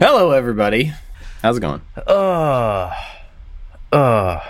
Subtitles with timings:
[0.00, 0.92] Hello, everybody.
[1.42, 1.80] How's it going?
[1.96, 2.92] Uh,
[3.92, 4.40] uh,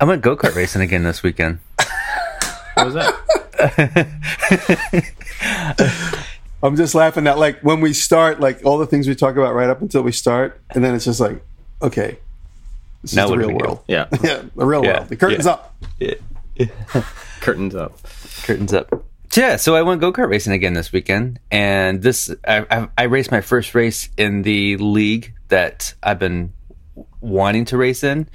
[0.00, 1.58] I went go kart racing again this weekend.
[2.74, 3.14] What was that?
[6.62, 9.54] I'm just laughing at like when we start, like all the things we talk about
[9.54, 11.42] right up until we start, and then it's just like,
[11.80, 12.18] okay,
[13.02, 13.84] this Now is the real world.
[13.86, 14.06] Yeah.
[14.22, 14.98] yeah, the real Yeah.
[14.98, 15.08] world.
[15.08, 15.52] The curtain's Yeah.
[15.52, 15.76] up.
[17.40, 17.98] Curtains up.
[18.44, 19.04] Curtains up.
[19.36, 23.02] Yeah, so I went go kart racing again this weekend, and this I, I, I
[23.02, 26.54] raced my first race in the league that I've been
[27.20, 28.30] wanting to race in.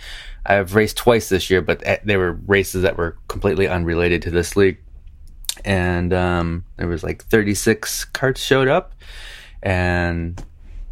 [0.45, 4.29] I've raced twice this year, but eh, they were races that were completely unrelated to
[4.29, 4.77] this league.
[5.65, 8.93] And um, there was like 36 carts showed up,
[9.63, 10.43] and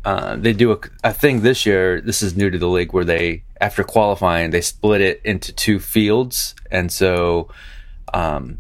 [0.06, 2.02] uh, they do a, a thing this year.
[2.02, 5.80] This is new to the league where they, after qualifying, they split it into two
[5.80, 7.50] fields, and so
[8.12, 8.58] um,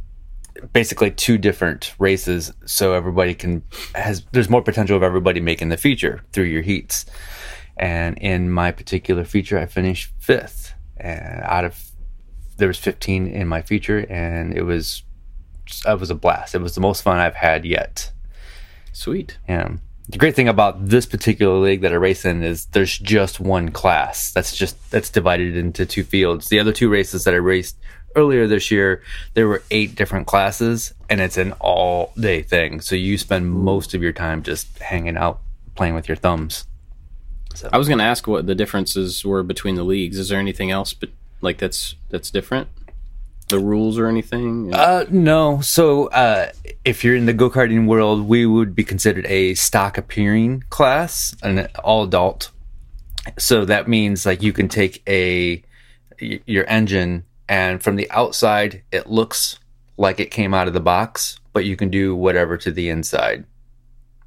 [0.74, 3.64] basically two different races, so everybody can
[3.96, 7.06] has there's more potential of everybody making the feature through your heats.
[7.78, 11.90] And in my particular feature, I finished fifth, and out of
[12.58, 15.04] there was 15 in my feature, and it was
[15.88, 16.56] it was a blast.
[16.56, 18.12] It was the most fun I've had yet.
[18.92, 19.38] Sweet.
[19.48, 19.78] Yeah.
[20.10, 23.70] The great thing about this particular league that I race in is there's just one
[23.70, 24.32] class.
[24.32, 26.50] That's just that's divided into two fields.
[26.50, 27.78] The other two races that I raced
[28.20, 29.02] earlier this year,
[29.34, 32.82] there were eight different classes, and it's an all day thing.
[32.82, 35.40] So you spend most of your time just hanging out,
[35.76, 36.66] playing with your thumbs.
[37.72, 40.18] I was going to ask what the differences were between the leagues.
[40.18, 41.10] Is there anything else, but
[41.42, 42.68] like that's that's different?
[43.48, 44.72] The rules or anything?
[44.74, 45.60] Uh, no.
[45.62, 46.52] So, uh,
[46.86, 51.36] if you're in the go karting world, we would be considered a stock appearing class,
[51.42, 52.52] an all adult.
[53.40, 55.64] So that means like you can take a
[56.20, 59.58] your engine, and from the outside, it looks
[59.98, 63.44] like it came out of the box, but you can do whatever to the inside.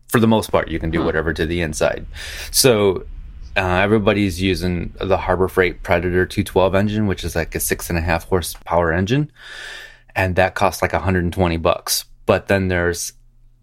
[0.09, 2.05] For the most part, you can do whatever to the inside.
[2.51, 3.07] So
[3.57, 7.99] uh, everybody's using the Harbor Freight Predator 212 engine, which is like a six and
[7.99, 9.31] a half horsepower engine,
[10.15, 12.05] and that costs like 120 bucks.
[12.27, 13.13] But then there's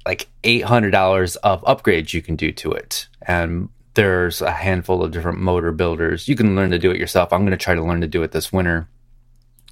[0.05, 5.39] like $800 of upgrades you can do to it, and there's a handful of different
[5.39, 6.27] motor builders.
[6.27, 7.33] You can learn to do it yourself.
[7.33, 8.87] I'm going to try to learn to do it this winter.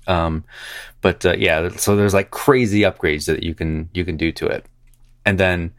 [0.07, 0.43] Um,
[1.01, 4.47] but uh, yeah, so there's like crazy upgrades that you can you can do to
[4.47, 4.65] it,
[5.25, 5.73] and then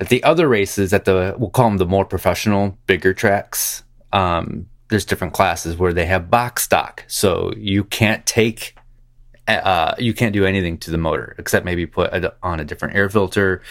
[0.00, 4.68] at the other races at the we'll call them the more professional bigger tracks um,
[4.88, 7.04] there's different classes where they have box stock.
[7.06, 8.74] So you can't take
[9.46, 12.94] uh, you can't do anything to the motor except maybe put a, on a different
[12.94, 13.62] air filter.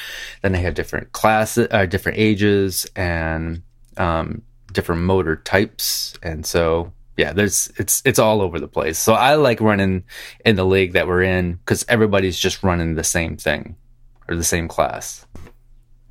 [0.42, 3.62] Then they have different classes uh, different ages and
[3.98, 4.42] um,
[4.72, 6.16] different motor types.
[6.24, 10.04] And so yeah there's it's it's all over the place so i like running
[10.46, 13.76] in the league that we're in because everybody's just running the same thing
[14.30, 15.26] or the same class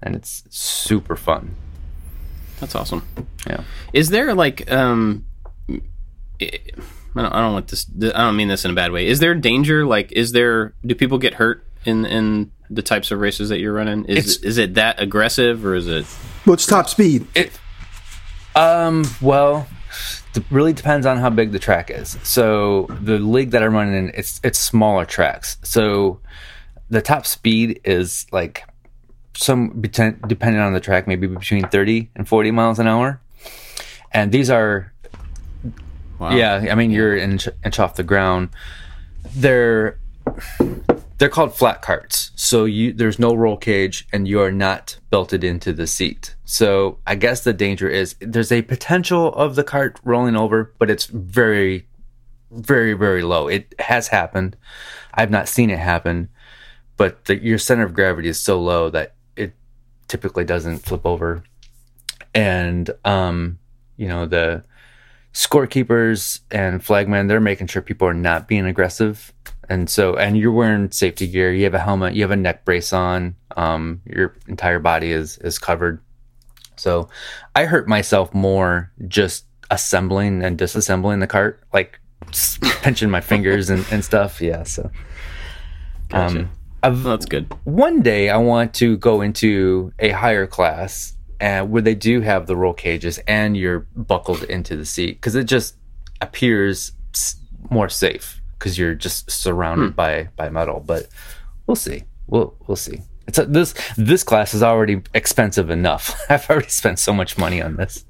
[0.03, 1.55] and it's super fun.
[2.61, 3.03] That's awesome.
[3.47, 3.63] Yeah.
[3.93, 5.25] Is there like um
[6.39, 6.51] I
[7.15, 9.07] don't, I don't want this I don't mean this in a bad way.
[9.07, 13.21] Is there danger like is there do people get hurt in in the types of
[13.21, 14.05] races that you're running?
[14.05, 16.05] Is It's- is it that aggressive or is it
[16.45, 17.27] What's top speed?
[17.35, 17.53] It,
[18.55, 19.67] um, well,
[20.35, 22.19] it really depends on how big the track is.
[22.23, 25.59] So the league that I'm running in, it's it's smaller tracks.
[25.63, 26.21] So
[26.91, 28.65] the top speed is like
[29.35, 33.21] some depending on the track, maybe between 30 and 40 miles an hour.
[34.13, 34.93] And these are
[36.19, 36.31] wow.
[36.31, 38.51] Yeah, I mean you're an inch, inch off the ground.
[39.35, 39.99] They're
[41.19, 42.31] they're called flat carts.
[42.37, 46.35] So you there's no roll cage and you are not belted into the seat.
[46.45, 50.91] So I guess the danger is there's a potential of the cart rolling over, but
[50.91, 51.87] it's very
[52.51, 53.49] very very low.
[53.49, 54.57] It has happened.
[55.15, 56.29] I've not seen it happen,
[56.97, 59.55] but the, your center of gravity is so low that it
[60.09, 61.43] typically doesn't flip over.
[62.35, 63.59] And um,
[63.97, 64.65] you know the
[65.33, 69.35] scorekeepers and flagmen they're making sure people are not being aggressive
[69.69, 71.53] and so and you're wearing safety gear.
[71.53, 72.15] You have a helmet.
[72.15, 73.37] You have a neck brace on.
[73.57, 76.01] Um, your entire body is is covered.
[76.77, 77.09] So
[77.55, 81.99] i hurt myself more just assembling and disassembling the cart like
[82.83, 84.41] pinching my fingers and, and stuff.
[84.41, 84.91] Yeah so
[86.09, 86.41] Gotcha.
[86.41, 86.51] um
[86.83, 87.53] I've, that's good.
[87.65, 92.47] one day I want to go into a higher class and where they do have
[92.47, 95.77] the roll cages and you're buckled into the seat because it just
[96.21, 96.93] appears
[97.71, 100.83] more safe because you're just surrounded by by metal.
[100.85, 101.09] But
[101.67, 102.05] we'll see.
[102.27, 103.01] We'll we'll see.
[103.27, 106.19] It's a, this this class is already expensive enough.
[106.31, 108.05] I've already spent so much money on this.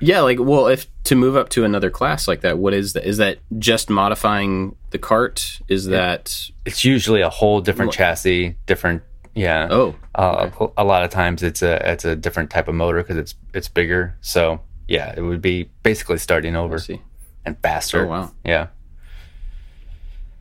[0.00, 3.06] Yeah, like well, if to move up to another class like that, what is that?
[3.06, 5.60] Is that just modifying the cart?
[5.68, 9.02] Is that It's usually a whole different chassis, different
[9.34, 9.68] Yeah.
[9.70, 13.16] Oh, Uh, A lot of times it's a it's a different type of motor because
[13.16, 14.16] it's it's bigger.
[14.20, 17.00] So yeah, it would be basically starting over see.
[17.44, 18.04] and faster.
[18.04, 18.32] Oh, wow.
[18.44, 18.68] Yeah.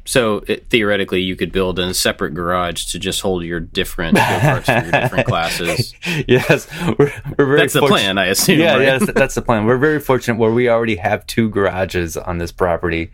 [0.05, 4.65] So it, theoretically, you could build a separate garage to just hold your different go-karts
[4.65, 5.93] for your different classes.
[6.27, 6.67] yes,
[6.99, 8.59] we're, we're very That's the plan, I assume.
[8.59, 8.81] Yeah, right?
[8.81, 9.65] yes, that's the plan.
[9.65, 13.11] We're very fortunate where we already have two garages on this property.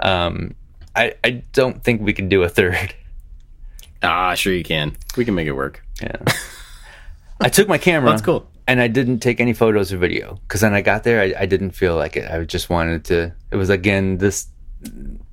[0.00, 0.54] Um,
[0.96, 2.94] I I don't think we can do a third.
[4.02, 4.96] Ah, sure you can.
[5.16, 5.84] We can make it work.
[6.02, 6.16] Yeah.
[7.40, 8.10] I took my camera.
[8.10, 8.48] That's cool.
[8.66, 11.46] And I didn't take any photos or video because then I got there, I, I
[11.46, 12.30] didn't feel like it.
[12.30, 13.32] I just wanted to.
[13.50, 14.48] It was again this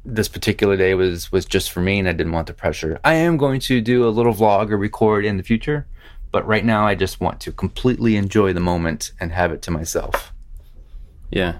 [0.05, 2.99] this particular day was was just for me, and I didn't want the pressure.
[3.03, 5.85] I am going to do a little vlog or record in the future,
[6.31, 9.71] but right now I just want to completely enjoy the moment and have it to
[9.71, 10.33] myself.
[11.31, 11.57] Yeah.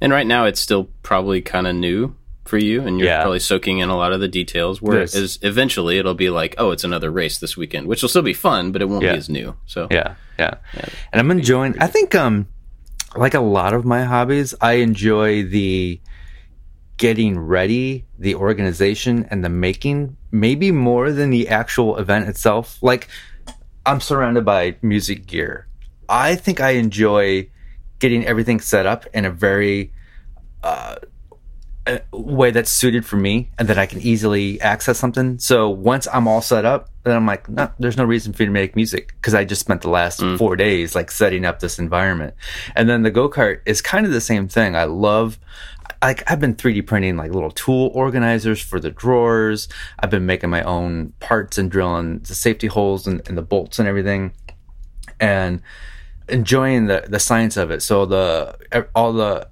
[0.00, 2.14] And right now, it's still probably kind of new
[2.46, 3.20] for you, and you're Yeah.
[3.22, 4.80] probably soaking in a lot of the details.
[4.82, 5.38] Yes.
[5.42, 8.72] Eventually, it'll be like, oh, it's another race this weekend, which will still be fun,
[8.72, 9.12] but it won't Yeah.
[9.12, 9.56] be as new.
[9.66, 10.54] So Yeah, yeah.
[11.12, 11.76] And I'm enjoying.
[11.80, 12.48] I think um,
[13.14, 16.00] like a lot of my hobbies, I enjoy the
[17.00, 20.18] getting ready, the organization, and the making.
[20.30, 22.78] Maybe more than the actual event itself.
[22.82, 23.08] Like
[23.86, 25.66] I'm surrounded by music gear.
[26.10, 27.48] I think I enjoy
[28.00, 29.92] getting everything set up in a very
[30.62, 30.96] uh,
[31.86, 35.38] a way that's suited for me and that I can easily access something.
[35.38, 38.46] So once I'm all set up, then I'm like, no, there's no reason for you
[38.46, 41.78] to make music because I just spent the last four days like setting up this
[41.78, 42.34] environment.
[42.76, 44.76] And then the go kart is kind of the same thing.
[44.76, 45.38] I love.
[46.02, 49.68] Like I've been 3D printing like little tool organizers for the drawers.
[49.98, 53.78] I've been making my own parts and drilling the safety holes and, and the bolts
[53.78, 54.32] and everything,
[55.18, 55.60] and
[56.28, 57.82] enjoying the the science of it.
[57.82, 59.48] So the all the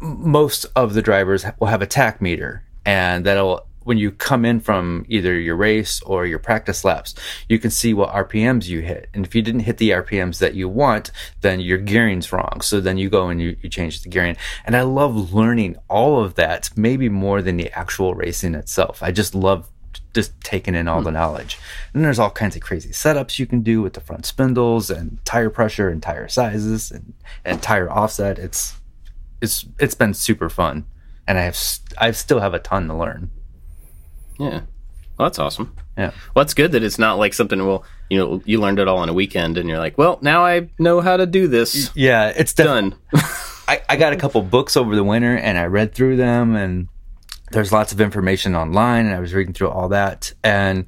[0.00, 4.60] most of the drivers will have a tach meter and that'll when you come in
[4.60, 7.14] from either your race or your practice laps
[7.48, 9.08] you can see what rpms you hit.
[9.14, 12.60] And if you didn't hit the rpms that you want then your gearing's wrong.
[12.60, 14.36] So then you go and you, you change the gearing.
[14.66, 19.02] And i love learning all of that maybe more than the actual racing itself.
[19.02, 19.70] I just love
[20.12, 21.14] just taking in all the hmm.
[21.14, 21.58] knowledge.
[21.94, 25.18] And there's all kinds of crazy setups you can do with the front spindles and
[25.24, 27.14] tire pressure and tire sizes and,
[27.44, 28.38] and tire offset.
[28.38, 28.74] It's
[29.40, 30.86] it's it's been super fun,
[31.26, 33.30] and I have st- I still have a ton to learn.
[34.38, 34.60] Yeah.
[35.18, 35.74] Well, that's awesome.
[35.96, 37.58] Yeah, Well, it's good that it's not like something.
[37.66, 40.44] Well, you know, you learned it all in a weekend, and you're like, well, now
[40.46, 41.90] I know how to do this.
[41.96, 42.94] yeah, it's def- Done.
[43.68, 46.86] I, I got a couple books over the winter, and I read through them, and
[47.50, 50.86] there's lots of information online, and I was reading through all that, and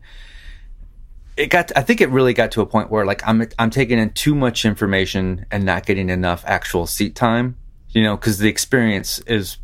[1.37, 1.73] it got.
[1.77, 4.35] I think it really got to a point where like I'm I'm taking in too
[4.37, 7.57] much information and not getting enough actual seat time.
[7.89, 9.57] You know, because the experience is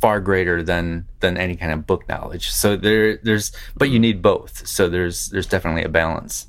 [0.00, 2.50] far greater than than any kind of book knowledge.
[2.50, 4.66] So there there's but you need both.
[4.66, 6.46] So there's there's definitely a balance.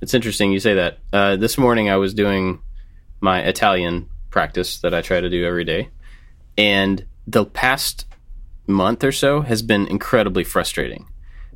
[0.00, 0.98] It's interesting you say that.
[1.12, 2.60] Uh, this morning I was doing
[3.20, 5.88] my Italian practice that I try to do every day,
[6.58, 8.06] and the past
[8.66, 11.06] month or so has been incredibly frustrating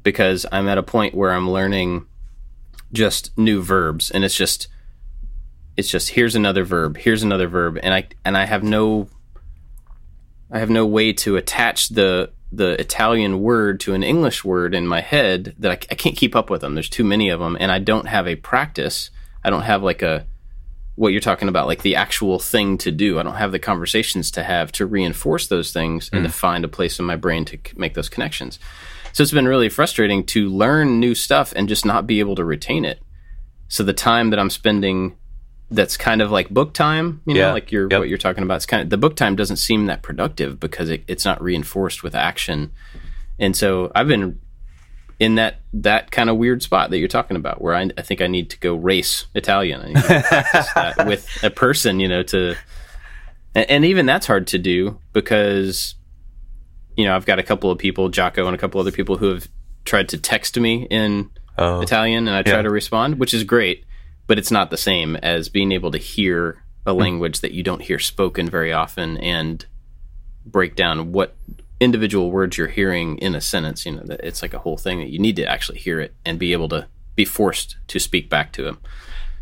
[0.03, 2.07] because I'm at a point where I'm learning
[2.93, 4.69] just new verbs, and it's just
[5.77, 9.09] it's just here's another verb, here's another verb, and I and I have no
[10.51, 14.87] I have no way to attach the the Italian word to an English word in
[14.87, 16.75] my head that I, I can't keep up with them.
[16.75, 19.11] There's too many of them, and I don't have a practice.
[19.45, 20.27] I don't have like a
[20.95, 23.21] what you're talking about, like the actual thing to do.
[23.21, 26.35] I don't have the conversations to have to reinforce those things and to mm.
[26.35, 28.59] find a place in my brain to c- make those connections.
[29.13, 32.45] So it's been really frustrating to learn new stuff and just not be able to
[32.45, 33.01] retain it.
[33.69, 35.17] So the time that I'm spending
[35.71, 37.53] that's kind of like book time, you know, Yeah.
[37.53, 38.01] like you're Yep.
[38.01, 38.57] what you're talking about.
[38.57, 42.03] It's kind of the book time doesn't seem that productive because it, it's not reinforced
[42.03, 42.71] with action.
[43.39, 44.41] And so I've been
[45.21, 48.23] in that that kind of weird spot that you're talking about, where I, I think
[48.23, 49.81] I need to go race Italian.
[49.83, 52.55] I need to practice that with a person, you know, to
[53.55, 55.97] and, and even that's hard to do because
[56.97, 59.27] you know I've got a couple of people, Jocko and a couple other people who
[59.35, 59.49] have
[59.85, 62.63] tried to text me in Oh, Italian, and I try Yeah.
[62.63, 63.85] to respond, which is great,
[64.29, 67.01] but it's not the same as being able to hear a hmm.
[67.01, 69.67] language that you don't hear spoken very often and
[70.47, 71.35] break down what
[71.81, 73.85] individual words you're hearing in a sentence.
[73.85, 76.39] You know, it's like a whole thing that you need to actually hear it and
[76.39, 78.79] be able to be forced to speak back to them.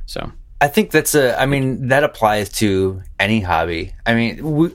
[0.07, 1.39] So I think that's a.
[1.41, 3.95] I mean, that applies to any hobby.
[4.07, 4.75] I mean, we,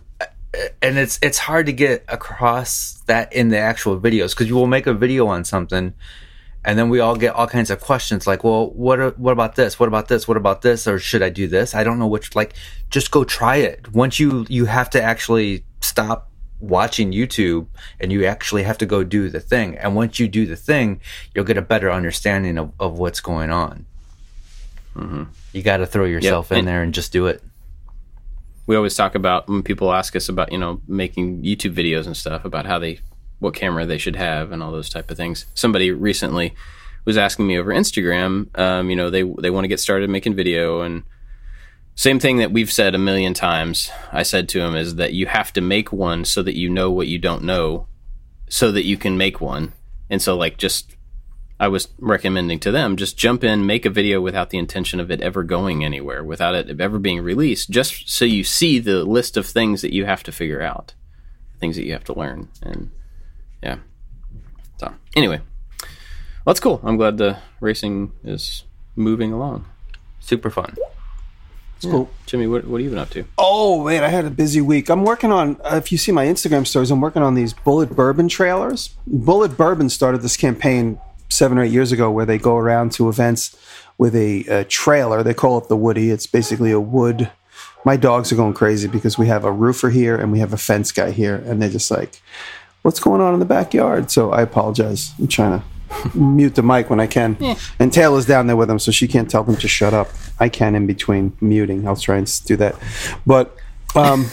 [0.81, 4.67] and it's it's hard to get across that in the actual videos because you will
[4.67, 5.93] make a video on something,
[6.63, 9.55] and then we all get all kinds of questions like, "Well, what are, what about
[9.55, 9.79] this?
[9.79, 10.27] What about this?
[10.27, 10.87] What about this?
[10.87, 11.73] Or should I do this?
[11.73, 12.53] I don't know which." Like,
[12.89, 13.91] just go try it.
[13.93, 17.65] Once you you have to actually stop watching YouTube
[17.99, 19.75] and you actually have to go do the thing.
[19.79, 21.01] And once you do the thing,
[21.33, 23.87] you'll get a better understanding of, of what's going on.
[24.95, 25.23] Mm-hmm.
[25.53, 27.41] You got to throw yourself in and- there and just do it.
[28.67, 32.15] we always talk about when people ask us about you know making YouTube videos and
[32.15, 32.99] stuff about how they
[33.41, 35.47] what camera they should have and all those type of things.
[35.55, 36.53] Somebody recently
[37.05, 40.35] was asking me over Instagram, um, you know, they they want to get started making
[40.35, 41.03] video and
[41.95, 43.89] same thing that we've said a million times.
[44.11, 46.91] I said to him is that you have to make one so that you know
[46.91, 47.87] what you don't know,
[48.47, 49.73] so that you can make one.
[50.09, 50.95] And so like just
[51.59, 55.09] I was recommending to them just jump in, make a video without the intention of
[55.09, 59.35] it ever going anywhere, without it ever being released, just so you see the list
[59.35, 60.93] of things that you have to figure out,
[61.59, 62.49] things that you have to learn.
[62.61, 62.91] And
[63.61, 63.77] yeah.
[64.77, 65.41] So, anyway,
[65.79, 65.89] well,
[66.45, 66.81] that's cool.
[66.83, 68.63] I'm glad the racing is
[68.95, 69.65] moving along.
[70.19, 70.75] Super fun.
[71.77, 72.11] It's cool.
[72.27, 73.25] Jimmy, what, what have you been up to?
[73.39, 74.87] Oh man, I had a busy week.
[74.89, 75.59] I'm working on.
[75.63, 78.91] Uh, if you see my Instagram stories, I'm working on these Bulleit Bourbon trailers.
[79.09, 80.99] Bulleit Bourbon started this campaign
[81.29, 83.57] seven or eight years ago, where they go around to events
[83.97, 85.23] with a, a trailer.
[85.23, 86.11] They call it the Woody.
[86.11, 87.31] It's basically a wood.
[87.83, 90.57] My dogs are going crazy because we have a roofer here and we have a
[90.57, 92.21] fence guy here, and they're just like,
[92.81, 95.13] "What's going on in the backyard?" So I apologize.
[95.19, 97.37] I'm trying to mute the mic when I can.
[97.79, 100.09] And Taylor's down there with them, so she can't tell them to shut up.
[100.39, 101.87] I can in between muting.
[101.87, 102.75] I'll try and do that.
[103.25, 103.55] But
[103.95, 104.27] um,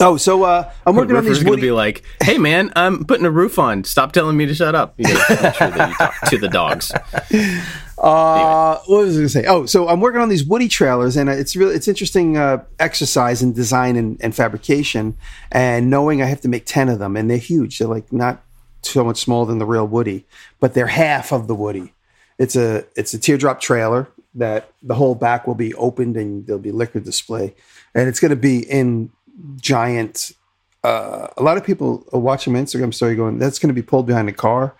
[0.00, 3.04] oh, so uh, I'm working on Roofer's these going to be like, "Hey, man, I'm
[3.04, 3.84] putting a roof on.
[3.84, 6.48] Stop telling me to shut up." You gotta make sure that you talk to the
[6.48, 6.92] dogs.
[7.98, 9.44] Uh, what was I going to say?
[9.46, 13.42] Oh, so I'm working on these Woody trailers, and it's really it's interesting uh, exercise
[13.42, 15.16] in design and, and fabrication,
[15.50, 17.78] and knowing I have to make ten of them, and they're huge.
[17.78, 18.42] They're like not
[18.82, 20.26] so much smaller than the real Woody,
[20.60, 21.92] but they're half of the Woody.
[22.38, 26.62] It's a it's a teardrop trailer that the whole back will be opened and there'll
[26.62, 27.54] be liquor display,
[27.94, 29.10] and it's going to be in
[29.56, 30.32] giant.
[30.84, 34.06] Uh, a lot of people watching my Instagram story going, "That's going to be pulled
[34.06, 34.74] behind a car."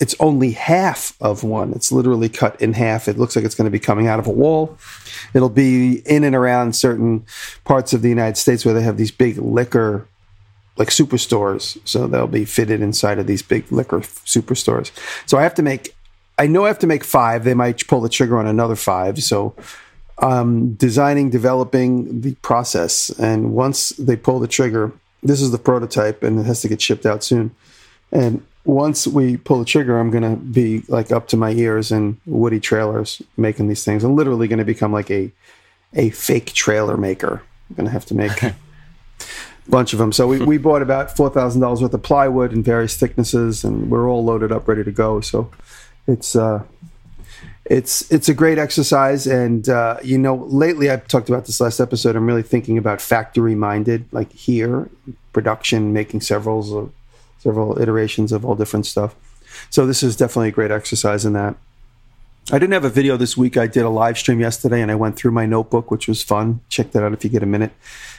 [0.00, 1.72] It's only half of one.
[1.72, 3.06] It's literally cut in half.
[3.06, 4.76] It looks like it's going to be coming out of a wall.
[5.32, 7.24] It'll be in and around certain
[7.64, 10.08] parts of the United States where they have these big liquor,
[10.76, 11.78] like superstores.
[11.86, 14.90] So they'll be fitted inside of these big liquor superstores.
[15.26, 15.94] So I have to make,
[16.36, 17.44] I know I have to make five.
[17.44, 19.22] They might pull the trigger on another five.
[19.22, 19.54] So
[20.20, 23.10] um, designing, developing the process.
[23.18, 26.80] And once they pull the trigger, this is the prototype and it has to get
[26.80, 27.54] shipped out soon.
[28.12, 31.90] And once we pull the trigger, I'm going to be like up to my ears
[31.90, 34.04] in Woody trailers making these things.
[34.04, 35.32] I'm literally going to become like a
[35.94, 37.42] a fake trailer maker.
[37.68, 38.54] I'm going to have to make a
[39.68, 40.12] bunch of them.
[40.12, 43.90] So we, we bought about four thousand dollars worth of plywood in various thicknesses, and
[43.90, 45.20] we're all loaded up, ready to go.
[45.20, 45.50] So
[46.06, 46.64] it's uh,
[47.70, 51.78] it's it's a great exercise, and uh, you know, lately I've talked about this last
[51.78, 52.16] episode.
[52.16, 54.90] I'm really thinking about factory minded, like here,
[55.32, 56.92] production, making several
[57.38, 59.14] several iterations of all different stuff.
[59.70, 61.54] So this is definitely a great exercise in that.
[62.50, 63.56] I didn't have a video this week.
[63.56, 66.60] I did a live stream yesterday, and I went through my notebook, which was fun.
[66.70, 67.72] Check that out if you get a minute.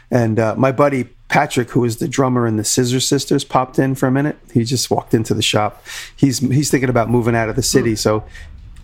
[0.10, 3.96] And uh, my buddy Patrick, who is the drummer in the Scissor Sisters, popped in
[3.96, 4.38] for a minute.
[4.54, 5.82] He just walked into the shop.
[6.16, 8.26] He's he's thinking about moving out of the city, so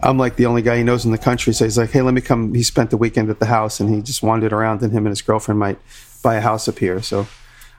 [0.01, 1.53] I'm like the only guy he knows in the country.
[1.53, 3.93] So he's like, "Hey, let me come." He spent the weekend at the house, and
[3.93, 4.81] he just wandered around.
[4.81, 5.79] And him and his girlfriend might
[6.21, 7.01] buy a house up here.
[7.01, 7.27] So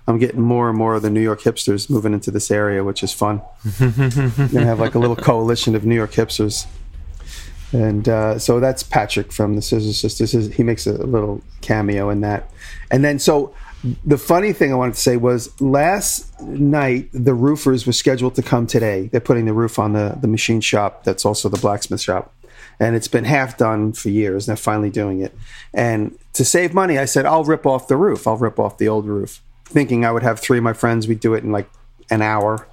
[0.07, 3.03] I'm getting more and more of the New York hipsters moving into this area, which
[3.03, 3.43] is fun.
[3.79, 6.67] gonna have like a little coalition of New York hipsters.
[7.73, 10.55] And uh, so that's Patrick from the Scissor Sisters.
[10.55, 12.51] He makes a little cameo in that.
[12.91, 13.55] And then, so
[14.05, 18.43] the funny thing I wanted to say was last night, the roofers were scheduled to
[18.43, 19.07] come today.
[19.07, 22.35] They're putting the roof on the, the machine shop that's also the blacksmith shop.
[22.81, 24.47] And it's been half done for years.
[24.47, 25.37] And they're finally doing it.
[25.73, 28.27] And to save money, I said, I'll rip off the roof.
[28.27, 29.43] I'll rip off the old roof.
[29.65, 31.07] Thinking I would have three of my friends.
[31.07, 31.69] We'd do it in like
[32.11, 32.67] an hour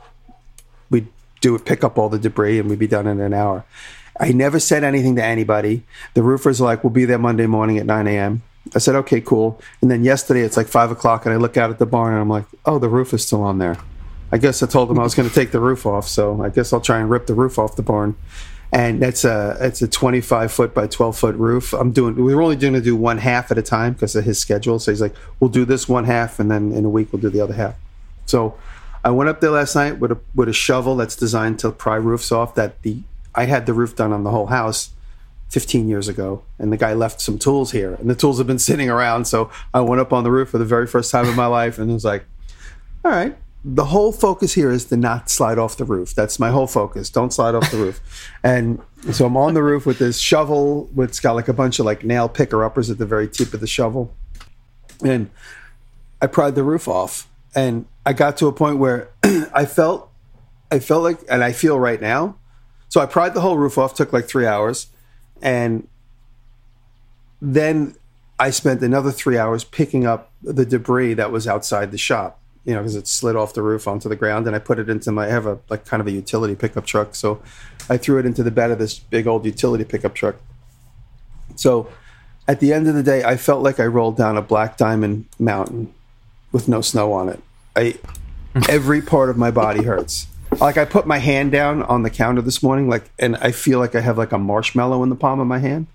[0.90, 1.08] we'd
[1.42, 3.66] do it, pick up all the debris, and we'd be done in an hour.
[4.20, 5.84] I never said anything to anybody.
[6.14, 9.22] The roofers are like, "We'll be there Monday morning at 9 a.m." I said, "Okay,
[9.22, 12.14] cool." And then yesterday, it's like five o'clock, and I look out at the barn,
[12.14, 13.78] and I'm like, "Oh, the roof is still on there."
[14.32, 16.50] I guess I told them I was going to take the roof off, so I
[16.50, 18.16] guess I'll try and rip the roof off the barn.
[18.72, 21.74] And that's a it's a 25 foot by 12 foot roof.
[21.74, 22.16] I'm doing.
[22.16, 24.80] We were only going to do one half at a time because of his schedule.
[24.80, 27.30] So he's like, "We'll do this one half, and then in a week we'll do
[27.30, 27.76] the other half."
[28.26, 28.56] So
[29.04, 31.96] I went up there last night with a with a shovel that's designed to pry
[31.96, 32.56] roofs off.
[32.56, 32.98] That the
[33.36, 34.90] I had the roof done on the whole house
[35.56, 38.60] 15 years ago, and the guy left some tools here, and the tools have been
[38.60, 39.24] sitting around.
[39.24, 41.80] So I went up on the roof for the very first time in my life,
[41.80, 42.26] and it was like,
[43.06, 43.38] all right.
[43.64, 46.14] The whole focus here is to not slide off the roof.
[46.14, 47.10] That's my whole focus.
[47.10, 48.02] Don't slide off the roof.
[48.44, 48.82] And
[49.14, 50.90] so I'm on the roof with this shovel.
[50.98, 53.62] It's got like a bunch of like nail picker uppers at the very tip of
[53.62, 54.14] the shovel,
[55.06, 55.30] and
[56.22, 60.12] I pried the roof off and I got to a point where I felt,
[60.70, 62.36] I felt like, and I feel right now.
[62.90, 63.94] So I pried the whole roof off.
[63.94, 64.88] Took like three hours,
[65.42, 65.88] and
[67.42, 67.96] then
[68.40, 72.40] I spent another three hours picking up the debris that was outside the shop.
[72.66, 74.90] You know, because it slid off the roof onto the ground, and I put it
[74.90, 75.28] into my.
[75.28, 77.40] I have a like kind of a utility pickup truck, so
[77.88, 80.38] I threw it into the bed of this big old utility pickup truck.
[81.56, 81.88] So,
[82.48, 85.26] at the end of the day, I felt like I rolled down a black diamond
[85.38, 85.94] mountain
[86.52, 87.40] with no snow on it.
[87.76, 88.00] I
[88.68, 90.26] every part of my body hurts.
[90.60, 93.80] Like I put my hand down on the counter this morning, like, and I feel
[93.80, 95.88] like I have like a marshmallow in the palm of my hand,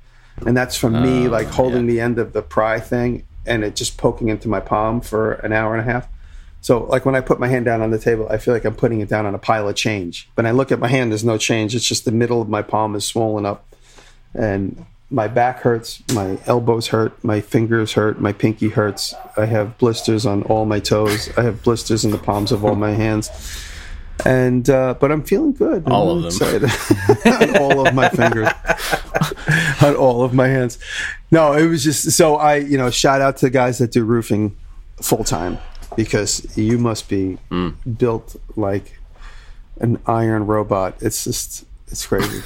[0.46, 3.76] and that's from me oh, like holding the end of the pry thing and it
[3.76, 6.08] just poking into my palm for an hour and a half.
[6.60, 8.74] So, like when I put my hand down on the table, I feel like I'm
[8.74, 10.28] putting it down on a pile of change.
[10.34, 11.74] But I look at my hand, there's no change.
[11.74, 13.66] It's just the middle of my palm is swollen up,
[14.34, 19.14] and my back hurts, my elbows hurt, my fingers hurt, my pinky hurts.
[19.36, 21.30] I have blisters on all my toes.
[21.36, 23.30] I have blisters in the palms of all my hands.
[24.24, 25.84] And uh, but I'm feeling good.
[25.86, 26.50] I'm All of them.
[27.24, 28.48] on all of my fingers,
[29.82, 30.78] on all of my hands.
[31.30, 34.04] No, it was just so I, you know, shout out to the guys that do
[34.04, 34.56] roofing
[35.00, 35.58] full time
[35.96, 37.38] because you must be
[37.98, 38.98] built like
[39.80, 40.96] an iron robot.
[41.00, 42.42] It's just it's crazy.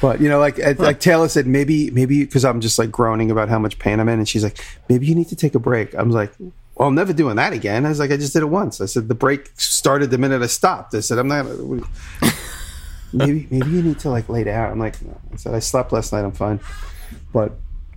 [0.00, 3.48] But you know, like like Taylor said, maybe maybe because I'm just like groaning about
[3.48, 5.92] how much pain I'm in, and she's like, maybe you need to take a break.
[5.94, 6.32] I'm like,
[6.78, 7.84] well, I'm never doing that again.
[7.84, 8.80] I was like, I just did it once.
[8.80, 10.94] I said the break started the minute I stopped.
[10.94, 11.46] I said I'm not.
[13.12, 14.70] Maybe maybe you need to like lay down.
[14.70, 15.18] I'm like, no.
[15.32, 16.24] I said I slept last night.
[16.24, 16.60] I'm fine.
[17.32, 17.52] But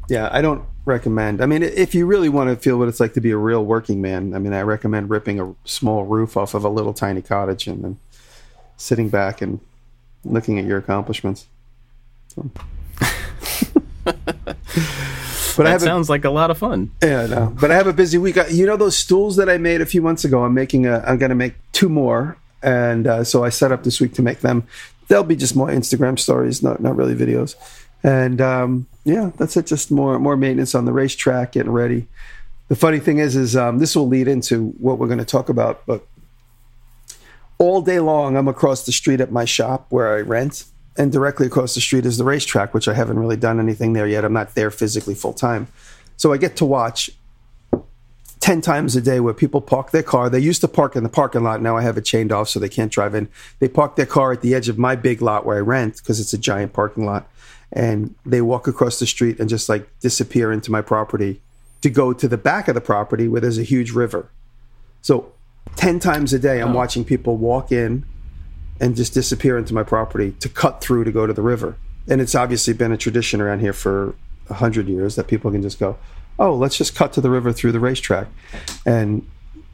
[0.07, 1.41] yeah, I don't recommend.
[1.41, 3.65] I mean, if you really want to feel what it's like to be a real
[3.65, 7.21] working man, I mean, I recommend ripping a small roof off of a little tiny
[7.21, 7.99] cottage and then
[8.77, 9.59] sitting back and
[10.23, 11.47] looking at your accomplishments.
[12.29, 12.49] So.
[15.55, 16.91] but I That have a, sounds like a lot of fun.
[17.03, 17.55] yeah, no.
[17.59, 18.37] But I have a busy week.
[18.49, 20.43] You know those stools that I made a few months ago.
[20.43, 20.99] I'm making a.
[21.05, 24.21] I'm going to make two more, and uh, so I set up this week to
[24.21, 24.67] make them.
[25.07, 27.55] They'll be just more Instagram stories, not not really videos.
[28.03, 29.67] And um, yeah, that's it.
[29.67, 32.07] Just more more maintenance on the racetrack, getting ready.
[32.69, 35.49] The funny thing is, is um, this will lead into what we're going to talk
[35.49, 35.85] about.
[35.85, 36.05] But
[37.57, 40.63] all day long, I'm across the street at my shop where I rent,
[41.01, 44.05] and directly across the street is the racetrack, which I haven't really done anything there
[44.05, 44.23] yet.
[44.23, 45.67] I'm not there physically full time,
[46.15, 47.09] so I get to watch
[48.41, 50.29] 10 times a day where people park their car.
[50.29, 51.59] They used to park in the parking lot.
[51.59, 53.29] Now I have it chained off so they can't drive in.
[53.57, 56.19] They park their car at the edge of my big lot where I rent because
[56.19, 57.27] it's a giant parking lot.
[57.71, 61.41] And they walk across the street and just like disappear into my property
[61.81, 64.29] to go to the back of the property where there's a huge river.
[65.01, 65.31] So
[65.77, 66.75] 10 times a day, I'm oh.
[66.75, 68.05] watching people walk in
[68.81, 71.77] and just disappear into my property to cut through to go to the river.
[72.09, 74.15] And it's obviously been a tradition around here for
[74.49, 75.97] a hundred years that people can just go,
[76.39, 78.27] oh, let's just cut to the river through the racetrack.
[78.85, 79.25] And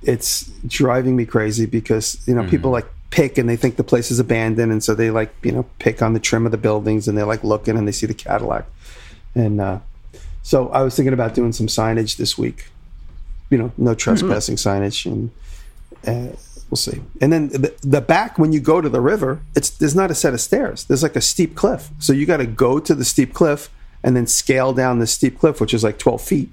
[0.04, 4.12] it's driving me crazy because, you know, people like pick and they think the place
[4.12, 4.74] is abandoned.
[4.74, 7.26] And so they like, you know, pick on the trim of the buildings and they're
[7.26, 8.66] like looking and they see the Cadillac.
[9.34, 9.80] And uh,
[10.44, 12.66] so I was thinking about doing some signage this week,
[13.50, 15.06] you know, no trespassing signage.
[15.06, 15.32] And
[16.06, 16.36] uh,
[16.70, 17.02] we'll see.
[17.22, 20.16] And then the, the back when you go to the river, it's there's not a
[20.16, 20.86] set of stairs.
[20.86, 21.90] There's like a steep cliff.
[22.00, 23.70] So you got to go to the steep cliff
[24.04, 26.52] and then scale down the steep cliff, which is like 12 feet.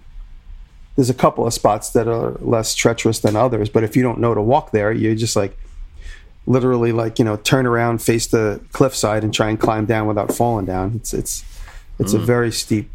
[0.97, 4.21] There's a couple of spots that are less treacherous than others, but if you don't
[4.21, 5.59] know to walk there, you're just like
[6.47, 10.33] literally like you know turn around, face the cliffside, and try and climb down without
[10.33, 10.93] falling down.
[10.95, 11.45] It's it's
[11.99, 12.25] it's a mm.
[12.25, 12.91] very steep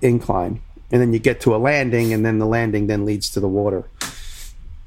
[0.00, 3.40] incline, and then you get to a landing, and then the landing then leads to
[3.40, 3.84] the water.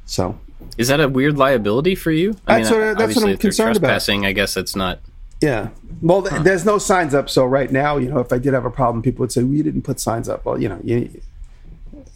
[0.08, 0.40] So
[0.78, 2.36] Is that a weird liability for you?
[2.46, 3.88] That's what- that's what obviously I'm if they're concerned about.
[3.88, 5.00] trespassing, I guess that's not.
[5.42, 5.70] Yeah.
[6.02, 7.30] Well, th- there's no signs up.
[7.30, 9.62] So right now, you know, if I did have a problem, people would say, "We
[9.62, 11.10] didn't put signs up." Well, you know, you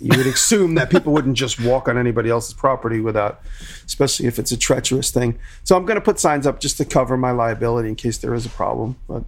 [0.02, 3.42] you would assume that people wouldn't just walk on anybody else's property without,
[3.86, 5.38] especially if it's a treacherous thing.
[5.66, 8.34] So I'm going to put signs up just to cover my liability in case there
[8.34, 8.96] is a problem.
[9.10, 9.24] But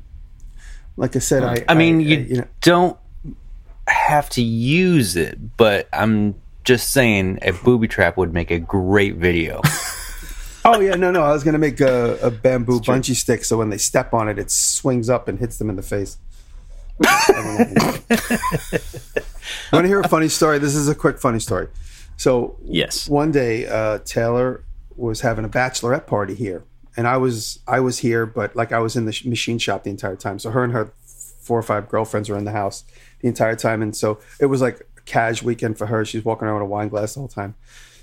[0.95, 2.97] like I said, I I mean, I- you, I- you know, don't
[3.87, 9.15] have to use it, but I'm just saying a booby trap would make a great
[9.15, 9.61] video.
[10.65, 13.57] oh yeah, no, no, I was going to make a, a bamboo bungee stick so
[13.57, 16.17] when they step on it, it swings up and hits them in the face.
[17.03, 17.99] I
[19.73, 20.59] Want to hear a funny story?
[20.59, 21.67] This is a quick funny story.
[22.17, 23.09] So Yes.
[23.09, 24.63] one day uh, Taylor
[24.95, 26.63] was having a bachelorette party here,
[26.95, 29.83] and I was I was here, but like I was in the sh- machine shop
[29.83, 30.37] the entire time.
[30.37, 30.93] So her and her
[31.39, 32.83] four or five girlfriends were in the house
[33.21, 36.05] the entire time, and so it was like a cash weekend for her.
[36.05, 37.55] She's walking around with a wine glass all the whole time.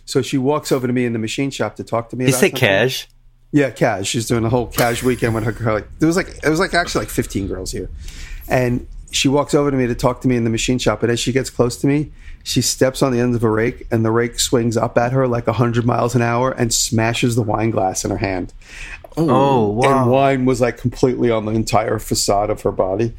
[0.05, 2.25] So she walks over to me in the machine shop to talk to me.
[2.25, 2.61] You about say something.
[2.61, 3.09] cash?
[3.53, 4.07] Yeah, cash.
[4.07, 5.75] She's doing a whole cash weekend with her girl.
[5.75, 7.91] Like, there was like it was like actually like 15 girls here,
[8.49, 11.11] and she walks over to me to talk to me in the machine shop, and
[11.11, 14.05] as she gets close to me, she steps on the end of a rake, and
[14.05, 17.71] the rake swings up at her like hundred miles an hour and smashes the wine
[17.71, 18.53] glass in her hand.
[19.17, 20.03] Oh, wow.
[20.03, 23.15] And wine was like completely on the entire facade of her body,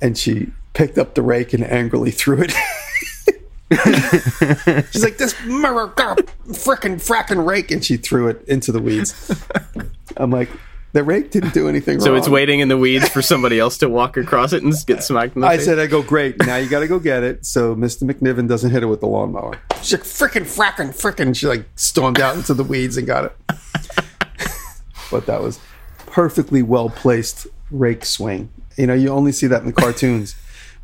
[0.00, 2.50] and she picked up the rake and angrily threw it.
[4.90, 9.44] She's like, "This frickin' fracking rake," and she threw it into the weeds.
[10.16, 10.48] I'm like,
[10.92, 12.04] the rake didn't do anything wrong.
[12.04, 12.18] So wrong.
[12.18, 15.36] it's waiting in the weeds for somebody else to walk across it and get smacked
[15.36, 15.66] in the I face.
[15.66, 16.44] said, I go, great.
[16.44, 17.46] Now you got to go get it.
[17.46, 18.10] So Mr.
[18.10, 19.60] McNiven doesn't hit it with the lawnmower.
[19.82, 21.36] She's like, frickin', frackin', frickin'.
[21.36, 23.32] She like stormed out into the weeds and got it.
[25.10, 25.60] but that was
[26.06, 28.50] perfectly well placed rake swing.
[28.76, 30.34] You know, you only see that in the cartoons.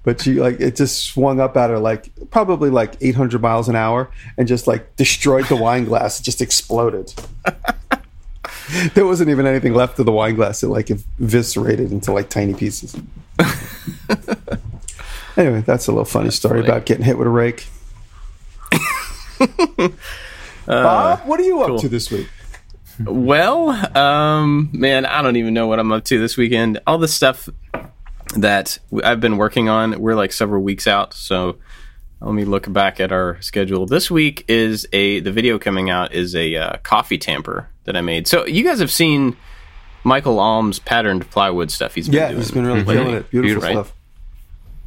[0.06, 3.74] But she like it just swung up at her like probably like 800 miles an
[3.74, 6.20] hour and just like destroyed the wine glass.
[6.20, 7.12] It just exploded.
[8.94, 10.62] there wasn't even anything left of the wine glass.
[10.62, 12.94] It like eviscerated into like tiny pieces.
[15.36, 16.68] anyway, that's a little funny story funny.
[16.68, 17.66] about getting hit with a rake.
[20.66, 21.78] Bob, what are you up cool.
[21.80, 22.28] to this week?
[23.04, 26.80] Well, um, man, I don't even know what I'm up to this weekend.
[26.86, 27.48] All the stuff
[28.36, 31.14] that I've been working on, we're like several weeks out.
[31.14, 31.56] So
[32.20, 33.86] let me look back at our schedule.
[33.86, 38.00] This week is a the video coming out is a uh, coffee tamper that I
[38.00, 38.26] made.
[38.26, 39.36] So you guys have seen
[40.04, 41.94] Michael Alm's patterned plywood stuff.
[41.94, 42.94] He's been Yeah, doing he's been really lately.
[42.96, 43.30] killing it.
[43.30, 43.72] Beautiful Right?
[43.72, 43.92] stuff.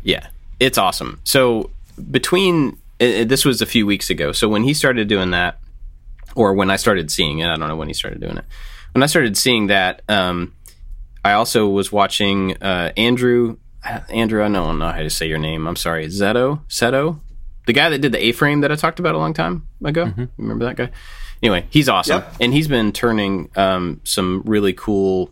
[0.04, 0.28] Yeah,
[0.60, 1.20] it's awesome.
[1.24, 1.72] So
[2.12, 4.32] between uh, this was a few weeks ago.
[4.32, 5.60] So when he started doing that,
[6.36, 8.46] or when I started seeing it, I don't know when he started doing it.
[8.94, 10.54] When I started seeing that, um,
[11.24, 13.58] I also was watching uh, Andrew.
[14.10, 15.66] Andrew, I don't know how to say your name.
[15.68, 17.20] I'm sorry, Zeto, Seto,
[17.66, 20.12] the guy that did the A-frame that I talked about a long time ago.
[20.38, 20.90] Remember that guy?
[21.42, 22.34] Anyway, he's awesome, Yep.
[22.42, 25.32] and he's been turning um, some really cool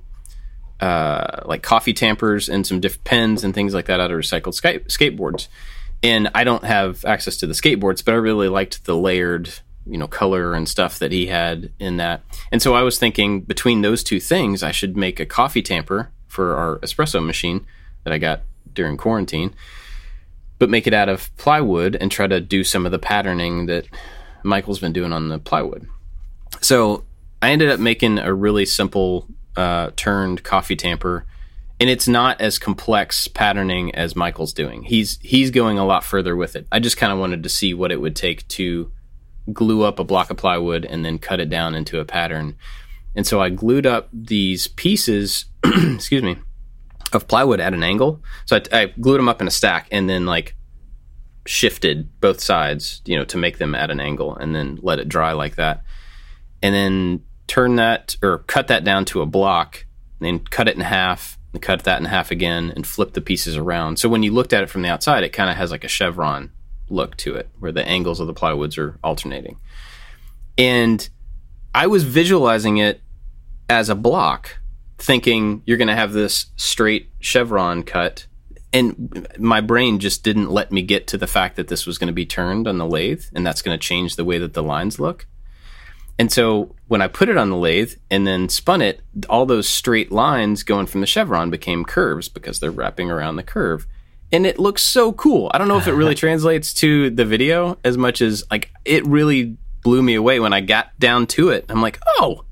[0.80, 4.54] uh, like coffee tampers and some different pens and things like that out of recycled
[4.54, 5.48] sky- skateboards.
[6.04, 9.50] And I don't have access to the skateboards, but I really liked the layered,
[9.90, 12.24] you know, color and stuff that he had in that.
[12.52, 16.12] And so I was thinking between those two things, I should make a coffee tamper
[16.28, 17.66] for our espresso machine
[18.04, 18.42] that I got
[18.74, 19.54] during quarantine,
[20.60, 23.88] but make it out of plywood and try to do some of the patterning that
[24.44, 25.88] Michael's been doing on the plywood.
[26.62, 27.04] So
[27.42, 31.26] I ended up making a really simple uh, turned coffee tamper,
[31.80, 34.84] and it's not as complex patterning as Michael's doing.
[34.84, 36.68] He's he's going a lot further with it.
[36.72, 38.92] I just kind of wanted to see what it would take to
[39.54, 42.56] glue up a block of plywood and then cut it down into a pattern.
[43.16, 46.38] And so I glued up these pieces, excuse me,
[47.14, 48.22] of plywood at an angle.
[48.46, 50.56] So I, I glued them up in a stack and then like
[51.46, 55.10] shifted both sides, you know, to make them at an angle and then let it
[55.10, 55.84] dry like that.
[56.62, 59.86] And then turn that or cut that down to a block,
[60.20, 63.56] then cut it in half, and cut that in half again, and flip the pieces
[63.56, 63.98] around.
[63.98, 65.88] So when you looked at it from the outside, it kind of has like a
[65.88, 66.52] chevron
[66.90, 69.58] look to it, where the angles of the plywoods are alternating.
[70.58, 71.08] And
[71.74, 73.02] I was visualizing it
[73.70, 74.58] as a block,
[74.98, 78.26] thinking you're going to have this straight chevron cut.
[78.74, 82.08] And my brain just didn't let me get to the fact that this was going
[82.08, 84.64] to be turned on the lathe, and that's going to change the way that the
[84.64, 85.28] lines look.
[86.20, 89.70] And so when I put it on the lathe and then spun it, all those
[89.70, 93.86] straight lines going from the chevron became curves because they're wrapping around the curve.
[94.32, 95.50] And it looks so cool.
[95.54, 99.06] I don't know if it really translates to the video as much as like it
[99.08, 101.66] really blew me away when I got down to it.
[101.70, 102.44] I'm like, oh,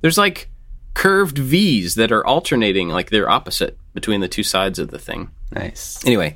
[0.00, 0.48] there's like
[0.94, 5.30] curved V's that are alternating, like they're opposite between the two sides of the thing
[5.52, 6.04] Nice.
[6.04, 6.34] anyway,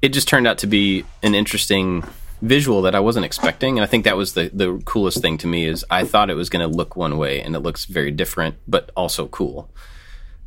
[0.00, 2.02] it just turned out to be an interesting
[2.40, 5.46] visual that I wasn't expecting, and I think that was the the coolest thing to
[5.46, 8.10] me is I thought it was going to look one way, and it looks very
[8.10, 9.70] different, but also cool.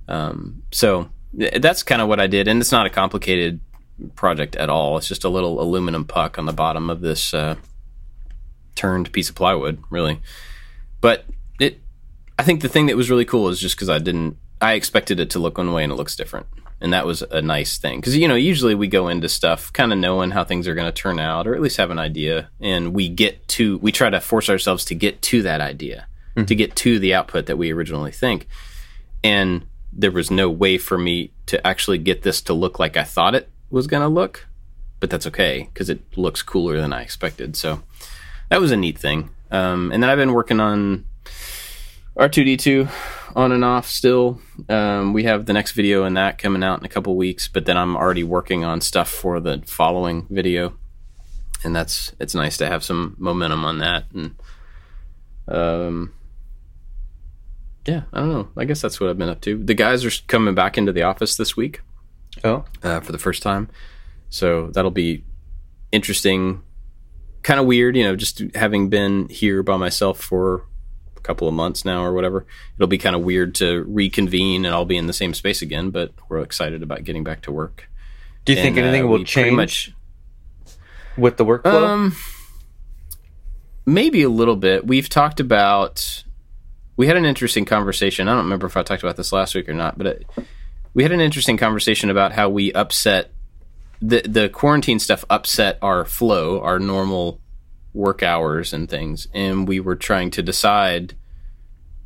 [0.08, 3.60] Um, so th- that's kind of what I did, and it's not a complicated
[4.16, 4.98] project at all.
[4.98, 7.56] It's just a little aluminum puck on the bottom of this uh,
[8.76, 10.22] turned piece of plywood, really.
[11.02, 11.26] But
[11.60, 11.82] it,
[12.38, 15.20] I think the thing that was really cool is just because I didn't, I expected
[15.20, 16.48] it to look one way, and it looks different.
[16.80, 18.00] And that was a nice thing.
[18.00, 20.86] Because you know usually we go into stuff kind of knowing how things are going
[20.86, 22.50] to turn out or at least have an idea.
[22.60, 26.08] And we get to we try to force ourselves to get to that idea
[26.46, 28.48] to get to the output that we originally think.
[29.24, 29.66] And
[29.98, 33.36] there was no way for me to actually get this to look like i thought
[33.36, 34.48] it was going to look
[35.00, 37.82] but that's okay because it looks cooler than i expected so
[38.50, 41.06] that was a neat thing um, and then i've been working on
[42.18, 42.90] R2D2
[43.36, 44.42] on and off still.
[44.70, 47.66] Um, we have the next video in that coming out in a couple weeks, but
[47.66, 50.74] then I'm already working on stuff for the following video.
[51.64, 54.36] And that's it's nice to have some momentum on that and
[55.48, 56.14] um
[57.86, 58.50] yeah, I don't know.
[58.58, 59.64] I guess that's what I've been up to.
[59.64, 61.82] The guys are coming back into the office this week.
[62.44, 63.70] Oh, uh, for the first time.
[64.30, 65.24] So that'll be
[65.92, 66.62] interesting.
[67.44, 70.66] Kind of weird, you know, just having been here by myself for
[71.16, 72.46] a couple of months now or whatever.
[72.76, 75.90] It'll be kind of weird to reconvene and I'll be in the same space again,
[75.92, 77.90] but we're excited about getting back to work.
[78.46, 79.94] do you think And, uh, anything we will change much-
[81.18, 81.84] with the workflow?
[81.88, 82.16] Um,
[83.86, 84.86] maybe a little bit.
[84.88, 86.24] We've talked about.
[86.96, 88.28] We had an interesting conversation.
[88.28, 90.26] I don't remember if I talked about this last week or not, but it,
[90.98, 93.30] we had an interesting conversation about how we upset
[94.02, 95.24] the the quarantine stuff.
[95.30, 97.40] Upset our flow, our normal
[97.94, 101.14] work hours and things, and we were trying to decide.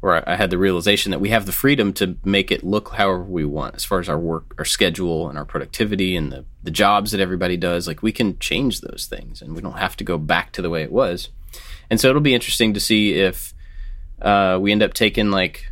[0.04, 3.23] Or I- had the realization that we have the freedom to make it look however
[3.23, 6.71] we want, as far as our work, our schedule, and our productivity, and the the
[6.71, 7.88] jobs that everybody does.
[7.88, 10.69] Like we can change those things, and we don't have to go back to the
[10.69, 11.30] way it was.
[11.89, 13.54] And so it'll be interesting to see if
[14.21, 15.71] uh, we end up taking like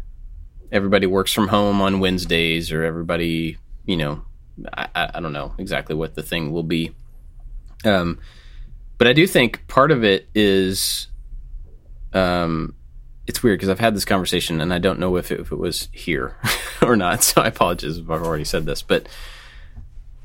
[0.71, 4.23] everybody works from home on Wednesdays, or everybody, you know,
[4.73, 6.91] I, I don't know exactly what the thing will be.
[7.85, 8.19] Um,
[8.97, 11.07] but I do think part of it is,
[12.13, 12.75] um,
[13.27, 15.57] it's weird because I've had this conversation and I don't know if it, if it
[15.57, 16.35] was here
[16.81, 17.23] or not.
[17.23, 19.07] So I apologize if I've already said this, but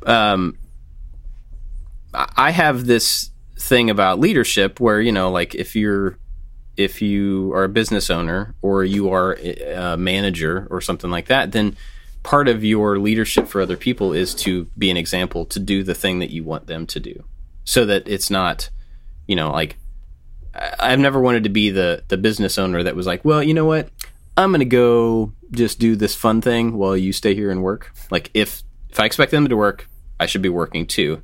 [0.06, 0.58] um,
[2.14, 6.18] I have this thing about leadership where you know, like if you're
[6.76, 11.52] if you are a business owner or you are a manager or something like that,
[11.52, 11.76] then
[12.22, 15.94] part of your leadership for other people is to be an example to do the
[15.94, 17.22] thing that you want them to do,
[17.64, 18.70] so that it's not,
[19.26, 19.76] you know, like
[20.80, 23.66] I've never wanted to be the the business owner that was like, well, you know
[23.66, 23.90] what,
[24.36, 27.92] I'm gonna go just do this fun thing while you stay here and work.
[28.10, 31.22] Like if if I expect them to work, I should be working too.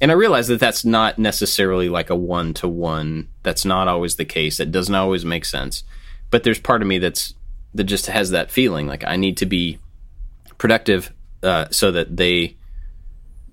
[0.00, 3.28] And I realize that that's not necessarily like a one to one.
[3.42, 4.56] That's not always the case.
[4.56, 5.84] That doesn't always make sense.
[6.30, 7.34] But there's part of me that's
[7.74, 9.78] that just has that feeling like I need to be
[10.58, 12.56] productive uh, so that they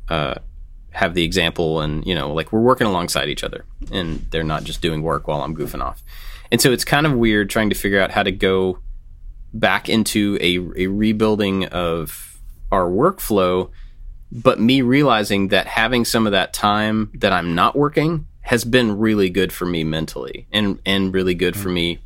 [0.10, 0.36] uh,
[0.91, 4.63] have the example and you know like we're working alongside each other and they're not
[4.63, 6.03] just doing work while I'm goofing off.
[6.51, 8.79] And so it's kind of weird trying to figure out how to go
[9.53, 12.39] back into a, a rebuilding of
[12.71, 13.69] our workflow
[14.32, 18.98] but me realizing that having some of that time that I'm not working has been
[18.98, 22.00] really good for me mentally and and really good for me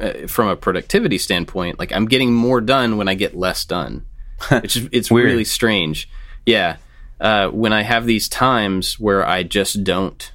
[0.00, 4.06] uh, from a productivity standpoint like I'm getting more done when I get less done
[4.50, 5.26] it's just, it's Weird.
[5.26, 6.08] really strange
[6.44, 6.76] yeah
[7.20, 10.32] uh, when I have these times where I just don't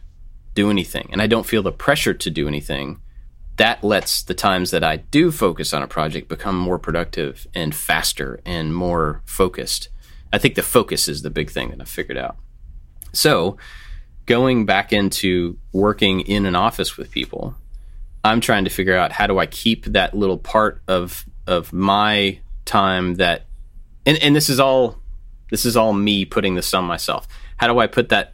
[0.53, 3.01] do anything and I don't feel the pressure to do anything
[3.57, 7.75] that lets the times that I do focus on a project become more productive and
[7.75, 9.89] faster and more focused.
[10.31, 12.37] I think the focus is the big thing that I figured out.
[13.13, 13.57] So,
[14.25, 17.55] going back into working in an office with people,
[18.23, 22.39] I'm trying to figure out how do I keep that little part of of my
[22.65, 23.45] time that
[24.05, 24.99] and, and this is all
[25.49, 27.27] this is all me putting this on myself.
[27.55, 28.33] How do I put that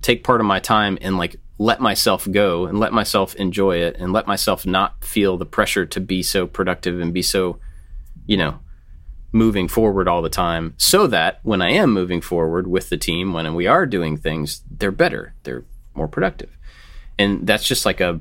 [0.00, 3.96] take part of my time and like let myself go and let myself enjoy it
[3.98, 7.58] and let myself not feel the pressure to be so productive and be so,
[8.26, 8.58] you know,
[9.36, 13.32] moving forward all the time so that when I am moving forward with the team,
[13.32, 16.50] when we are doing things, they're better, they're more productive.
[17.18, 18.20] And that's just like a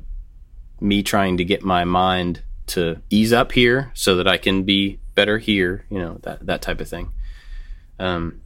[0.79, 4.99] me trying to get my mind to ease up here so that I can be
[5.15, 7.11] better here, you know, that that type of thing.
[7.99, 8.41] Um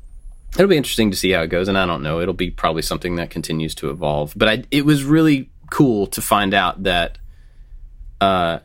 [0.55, 2.81] it'll be interesting to see how it goes and i don't know it'll be probably
[2.81, 7.19] something that continues to evolve but I, it was really cool to find out that
[8.19, 8.59] uh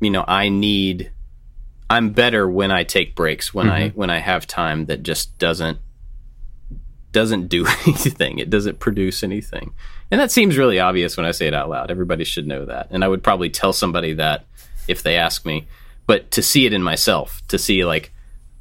[0.00, 1.10] you know i need
[1.90, 3.98] i'm better when i take breaks when i mm-hmm.
[3.98, 5.78] when i have time that just doesn't
[7.12, 9.74] doesn't do anything it doesn't produce anything
[10.10, 12.86] and that seems really obvious when i say it out loud everybody should know that
[12.90, 14.46] and i would probably tell somebody that
[14.88, 15.66] if they ask me
[16.06, 18.12] but to see it in myself to see like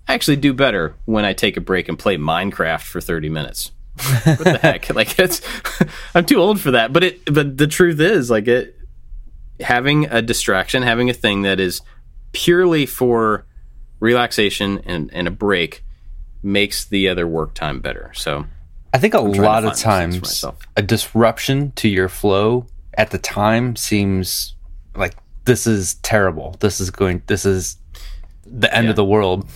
[0.09, 3.71] I actually do better when I take a break and play Minecraft for 30 minutes.
[4.23, 4.89] what the heck?
[4.95, 5.39] Like it's
[6.15, 6.91] I'm too old for that.
[6.91, 8.75] But it but the truth is like it
[9.59, 11.81] having a distraction, having a thing that is
[12.31, 13.45] purely for
[13.99, 15.83] relaxation and, and a break
[16.41, 18.11] makes the other work time better.
[18.13, 18.45] So
[18.93, 22.65] I think a lot of those things for times a disruption to your flow
[22.95, 24.55] at the time seems
[24.95, 25.15] like
[25.45, 26.55] this is terrible.
[26.59, 27.21] This is going.
[27.27, 27.77] This is
[28.45, 28.89] the end Yeah.
[28.91, 29.47] of the world.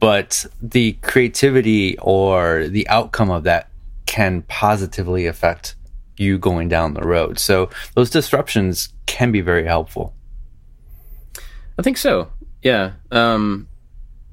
[0.00, 3.70] But the creativity or the outcome of that
[4.06, 5.76] can positively affect
[6.16, 7.38] you going down the road.
[7.38, 10.14] So those disruptions can be very helpful.
[11.78, 12.30] I think so.
[12.62, 12.92] Yeah.
[13.10, 13.68] Um,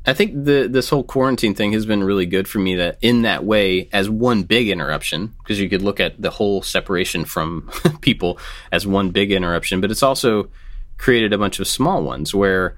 [0.06, 3.22] I think the this whole quarantine thing has been really good for me that in
[3.22, 7.70] that way as one big interruption because you could look at the whole separation from
[8.02, 8.40] people
[8.72, 10.50] as one big interruption, but it's also
[10.98, 12.78] created a bunch of small ones where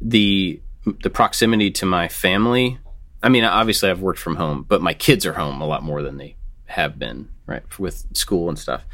[0.00, 0.60] the
[1.02, 2.78] the proximity to my family
[3.24, 6.02] I mean, obviously I've worked from home, but my kids are home a lot more
[6.02, 8.84] than they have been, right, with school and stuff.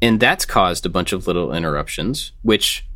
[0.00, 2.86] And that's caused a bunch of little interruptions, which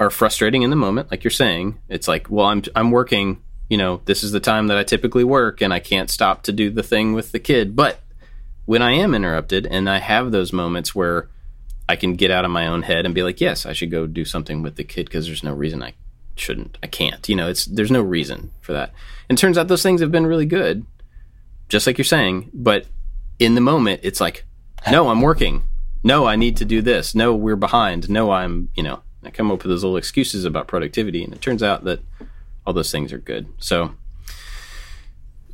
[0.00, 1.78] are frustrating in the moment, like you're saying.
[1.88, 5.24] It's like, well, I'm I'm working, you know, this is the time that I typically
[5.24, 7.76] work and I can't stop to do the thing with the kid.
[7.76, 8.00] But
[8.66, 11.28] when I am interrupted and I have those moments where
[11.88, 14.06] I can get out of my own head and be like, yes, I should go
[14.06, 15.94] do something with the kid because there's no reason I
[16.34, 16.78] shouldn't.
[16.82, 17.28] I can't.
[17.28, 18.92] You know, it's there's no reason for that.
[19.28, 20.86] And turns out those things have been really good,
[21.68, 22.50] just like you're saying.
[22.52, 22.86] But
[23.38, 24.44] in the moment, it's like,
[24.90, 25.64] no, I'm working.
[26.02, 27.14] No, I need to do this.
[27.14, 28.10] No, we're behind.
[28.10, 31.24] No, I'm, you know, I come up with those little excuses about productivity.
[31.24, 32.00] And it turns out that
[32.66, 33.46] all those things are good.
[33.58, 33.94] So,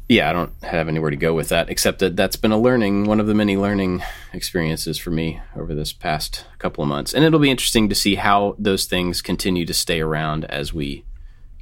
[0.09, 3.05] yeah, I don't have anywhere to go with that, except that that's been a learning,
[3.05, 4.03] one of the many learning
[4.33, 7.15] experiences for me over this past couple of months.
[7.15, 11.05] And it'll be interesting to see how those things continue to stay around as we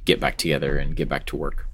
[0.05, 1.67] get back together and get back to work.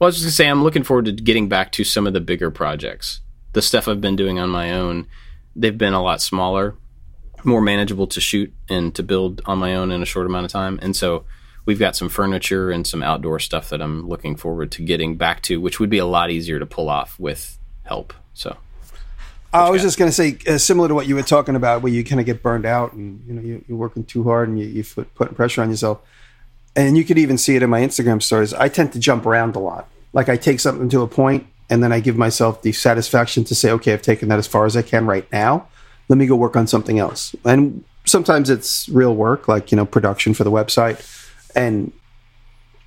[0.00, 2.06] Well, I was just going to say, I'm looking forward to getting back to some
[2.06, 3.20] of the bigger projects.
[3.52, 5.06] The stuff I've been doing on my own,
[5.54, 6.76] they've been a lot smaller,
[7.44, 10.52] more manageable to shoot and to build on my own in a short amount of
[10.52, 10.78] time.
[10.82, 11.24] And so,
[11.66, 15.42] we've got some furniture and some outdoor stuff that I'm looking forward to getting back
[15.42, 18.12] to, which would be a lot easier to pull off with help.
[18.34, 18.56] So.
[19.52, 21.92] I was just going to say, uh, similar to what you were talking about, where
[21.92, 24.58] you kind of get burned out and you know you, are working too hard and
[24.58, 26.00] you, you put putting pressure on yourself.
[26.74, 28.52] And you could even see it in my Instagram stories.
[28.52, 29.88] I tend to jump around a lot.
[30.12, 33.54] Like I take something to a point, and then I give myself the satisfaction to
[33.54, 35.68] say, okay, I've taken that as far as I can right now.
[36.08, 37.34] Let me go work on something else.
[37.44, 41.10] And sometimes it's real work, like you know production for the website
[41.54, 41.92] and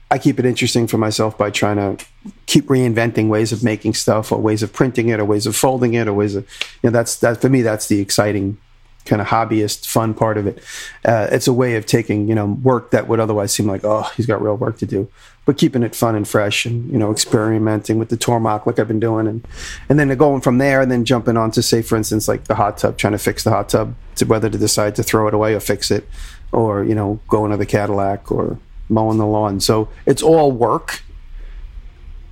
[0.10, 2.06] I keep it interesting for myself by trying to
[2.46, 5.96] keep reinventing ways of making stuff or ways of printing it or ways of folding
[5.96, 6.44] it or ways of
[6.82, 8.58] you know that's that for me that's the exciting
[9.08, 10.64] kind of hobbyist fun part of it
[11.06, 14.04] uh, it's a way of taking you know work that would otherwise seem like oh
[14.16, 15.10] he's got real work to do
[15.46, 18.88] but keeping it fun and fresh and you know experimenting with the Tormach like I've
[18.88, 19.48] been doing and
[19.90, 22.56] and then going from there and then jumping on to say for instance like the
[22.56, 25.34] hot tub trying to fix the hot tub to whether to decide to throw it
[25.34, 26.08] away or fix it
[26.52, 29.60] or you know going to the Cadillac or mowing the lawn.
[29.60, 31.04] So it's all work,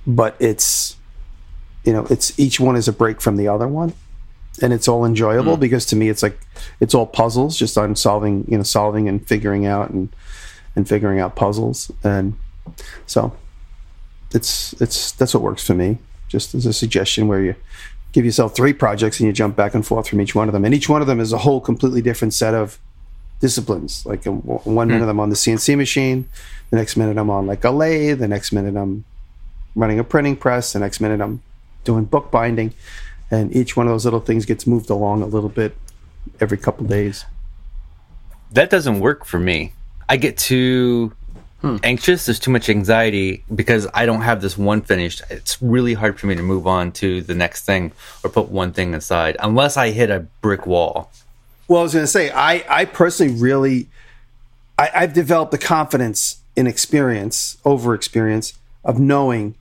[0.06, 0.96] but it's
[1.84, 3.94] you know it's each one is a break from the other one,
[4.62, 5.60] and it's all enjoyable mm.
[5.60, 6.38] because to me it's like
[6.80, 10.08] it's all puzzles, just on solving you know solving and figuring out and
[10.74, 12.36] and figuring out puzzles, and
[13.06, 13.36] so
[14.32, 15.98] it's it's that's what works for me.
[16.28, 17.54] Just as a suggestion where you
[18.12, 20.64] give yourself three projects and you jump back and forth from each one of them,
[20.64, 22.78] and each one of them is a whole completely different set of
[23.40, 24.04] disciplines.
[24.06, 25.10] Like um, one minute mm.
[25.10, 26.28] I'm on the CNC machine,
[26.70, 29.04] the next minute I'm on like a lathe, the next minute I'm
[29.74, 31.42] running a printing press, the next minute I'm
[31.84, 32.74] doing bookbinding,
[33.30, 35.76] and each one of those little things gets moved along a little bit
[36.40, 37.24] every couple days.
[38.52, 39.72] That doesn't work for me.
[40.08, 41.12] I get too
[41.60, 41.76] hmm.
[41.82, 42.26] anxious.
[42.26, 45.22] There's too much anxiety because I don't have this one finished.
[45.30, 48.72] It's really hard for me to move on to the next thing or put one
[48.72, 51.10] thing aside unless I hit a brick wall.
[51.68, 53.88] Well, I was going to say, I, I personally really,
[54.78, 58.52] I, I've developed the confidence in experience, over experience,
[58.84, 59.56] of knowing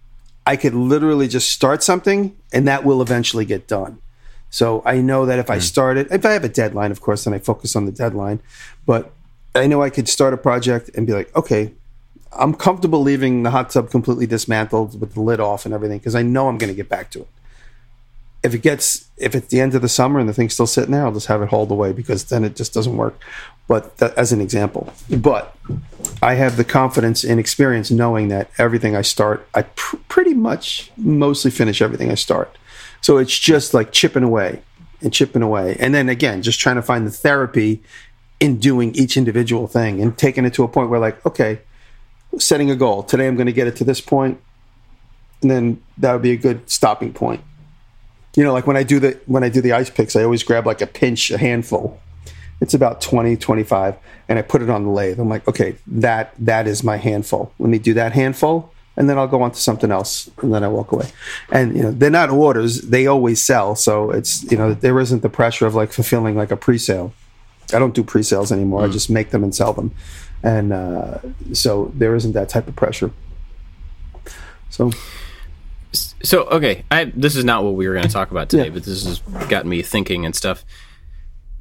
[0.45, 3.99] I could literally just start something and that will eventually get done.
[4.49, 5.61] So I know that if I hmm.
[5.61, 8.41] start it, if I have a deadline, of course, then I focus on the deadline.
[8.85, 9.11] But
[9.53, 11.73] I know I could start a project and be like, okay,
[12.31, 16.15] I'm comfortable leaving the hot tub completely dismantled with the lid off and everything because
[16.15, 17.27] I know I'm going to get back to it
[18.45, 20.91] if it gets if it's the end of the summer and the thing's still sitting
[20.91, 23.19] there, I'll just have it hauled away because then it just doesn't work.
[23.67, 25.55] But that, as an example, but
[26.21, 30.91] I have the confidence and experience knowing that everything I start, I pr- pretty much
[30.97, 32.55] mostly finish everything I start.
[33.01, 34.61] So it's just like chipping away
[35.01, 37.83] and chipping away, and then again, just trying to find the therapy
[38.39, 41.59] in doing each individual thing and taking it to a point where like, okay,
[42.37, 44.39] setting a goal today, I'm going to get it to this point,
[45.41, 47.41] and then that would be a good stopping point
[48.35, 50.43] you know, like when I do the when I do the ice picks, I always
[50.43, 51.99] grab like a pinch, a handful.
[52.61, 53.95] It's about 20, 25,
[54.29, 55.19] and I put it on the lathe.
[55.19, 57.51] I'm like, okay, that that is my handful.
[57.59, 60.63] Let me do that handful, and then I'll go on to something else, and then
[60.63, 61.09] I walk away.
[61.51, 63.75] And you know, they're not orders; they always sell.
[63.75, 67.13] So it's you know, there isn't the pressure of like fulfilling like a pre-sale.
[67.73, 68.81] I don't do pre-sales anymore.
[68.81, 68.89] Mm.
[68.89, 69.93] I just make them and sell them,
[70.41, 71.17] and uh,
[71.53, 73.11] so there isn't that type of pressure.
[74.69, 74.91] So
[76.23, 78.69] so okay, I this is not what we were going to talk about today, yeah.
[78.69, 80.65] but this has gotten me thinking and stuff.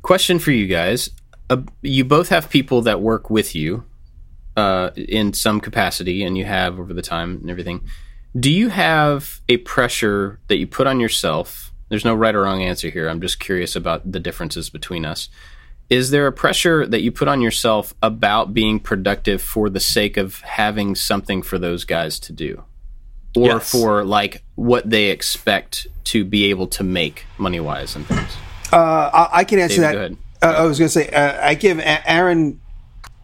[0.04, 1.08] Question for you guys:
[1.48, 3.84] uh, You both have people that work with you
[4.54, 7.80] uh, in some capacity, and you have over the time and everything.
[8.38, 11.72] Do you have a pressure that you put on yourself?
[11.88, 13.08] There's no right or wrong answer here.
[13.08, 15.30] I'm just curious about the differences between us.
[15.88, 20.18] Is there a pressure that you put on yourself about being productive for the sake
[20.18, 22.64] of having something for those guys to do?
[23.36, 23.70] or Yes.
[23.70, 28.30] for like what they expect to be able to make money wise and things?
[28.74, 30.48] Uh, I, I can answer David, that.
[30.48, 32.60] Uh, I was going to say uh, I give A- Aaron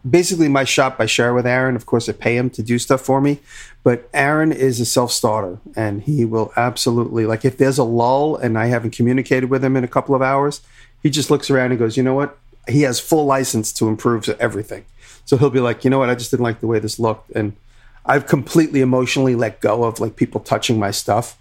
[0.09, 0.95] basically my shop.
[0.99, 1.75] I share with Aaron.
[1.75, 3.39] Of course, I pay him to do stuff for me,
[3.83, 8.35] but Aaron is a self starter, and he will absolutely like if there's a lull
[8.35, 10.61] and I haven't communicated with him in a couple of hours,
[11.03, 12.37] he just looks around and goes, you know what?
[12.67, 14.85] He has full license to improve everything.
[15.25, 16.09] So he'll be like, you know what?
[16.09, 17.55] I just didn't like the way this looked, and
[18.05, 21.37] I've completely emotionally let go of like people touching my stuff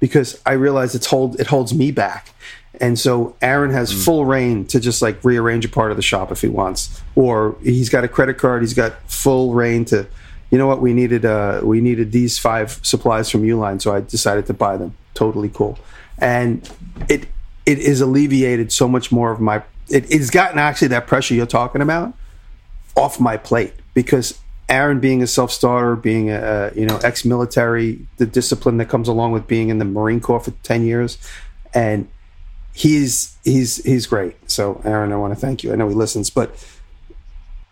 [0.00, 2.34] because I realize it's hold it holds me back.
[2.80, 6.32] And so Aaron has full reign to just like rearrange a part of the shop
[6.32, 8.62] if he wants, or he's got a credit card.
[8.62, 10.06] He's got full reign to,
[10.50, 14.00] you know what, we needed uh, we needed these five supplies from Uline, so I
[14.00, 14.94] decided to buy them.
[15.14, 15.78] Totally cool,
[16.18, 16.68] and
[17.08, 17.28] it
[17.66, 19.62] it is alleviated so much more of my.
[19.90, 22.14] It, it's gotten actually that pressure you're talking about
[22.96, 28.78] off my plate because Aaron being a self-starter, being a you know ex-military, the discipline
[28.78, 31.18] that comes along with being in the Marine Corps for ten years,
[31.74, 32.08] and
[32.72, 34.50] he's he's he's great.
[34.50, 35.72] So Aaron, I want to thank you.
[35.72, 36.56] I know he listens, but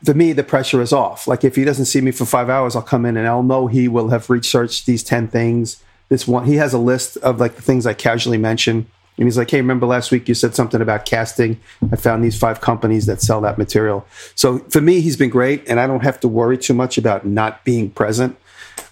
[0.04, 1.26] for me, the pressure is off.
[1.26, 3.66] Like if he doesn't see me for five hours, I'll come in and I'll know
[3.66, 5.82] he will have researched these ten things.
[6.08, 8.86] This one, he has a list of like the things I casually mention.
[9.16, 11.60] And he's like, hey, remember last week you said something about casting?
[11.92, 14.06] I found these five companies that sell that material.
[14.34, 17.26] So for me, he's been great, and I don't have to worry too much about
[17.26, 18.38] not being present.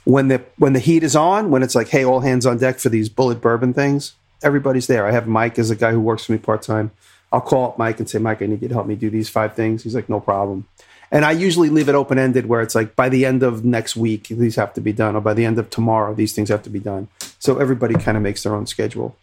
[0.05, 2.79] When the when the heat is on, when it's like, hey, all hands on deck
[2.79, 5.07] for these Bulleit Bourbon things, everybody's there.
[5.07, 6.91] I have Mike as a guy who works for me part time.
[7.33, 9.29] I'll call up Mike and say, Mike, I need you to help me do these
[9.29, 9.83] five things.
[9.83, 10.67] He's like, no problem.
[11.11, 13.97] And I usually leave it open ended where it's like by the end of next
[13.97, 16.63] week, these have to be done, or by the end of tomorrow, these things have
[16.65, 17.09] to be done.
[17.39, 19.17] So everybody kind of makes their own schedule.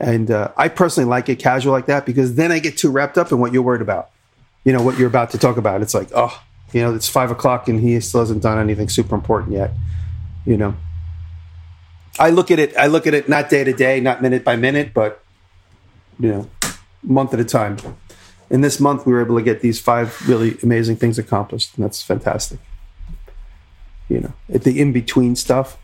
[0.00, 3.16] And uh, I personally like it casual like that because then I get too wrapped
[3.16, 4.10] up in what you're worried about.
[4.64, 5.82] You know, what you're about to talk about.
[5.82, 6.42] It's like, oh,
[6.72, 9.72] you know, it's five o'clock and he still hasn't done anything super important yet.
[10.44, 10.74] You know,
[12.18, 14.56] I look at it, I look at it not day to day, not minute by
[14.56, 15.22] minute, but,
[16.18, 16.50] you know,
[17.02, 17.76] month at a time.
[18.50, 21.84] In this month, we were able to get these five really amazing things accomplished, and
[21.84, 22.58] that's fantastic.
[24.08, 25.78] You know, at the in between stuff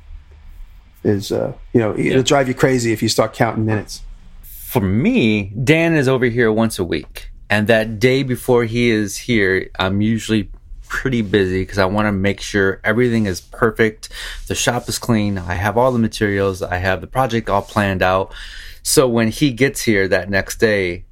[1.02, 4.02] is, uh, you know, it'll drive you crazy if you start counting minutes.
[4.42, 7.30] For me, Dan is over here once a week.
[7.48, 10.50] And that day before he is here, I'm usually
[10.90, 14.10] pretty busy because I want to make sure everything is perfect.
[14.48, 15.38] The shop is clean.
[15.38, 16.62] I have all the materials.
[16.62, 18.34] I have the project all planned out.
[18.82, 21.04] So when he gets here that next day,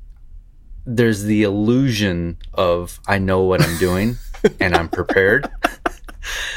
[0.84, 4.16] there's the illusion of I know what I'm doing
[4.60, 5.48] and I'm prepared.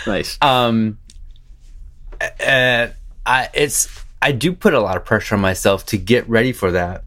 [0.08, 0.38] Nice.
[0.42, 0.98] Um,
[2.40, 2.94] and
[3.26, 3.88] I it's
[4.22, 7.04] I do put a lot of pressure on myself to get ready for that,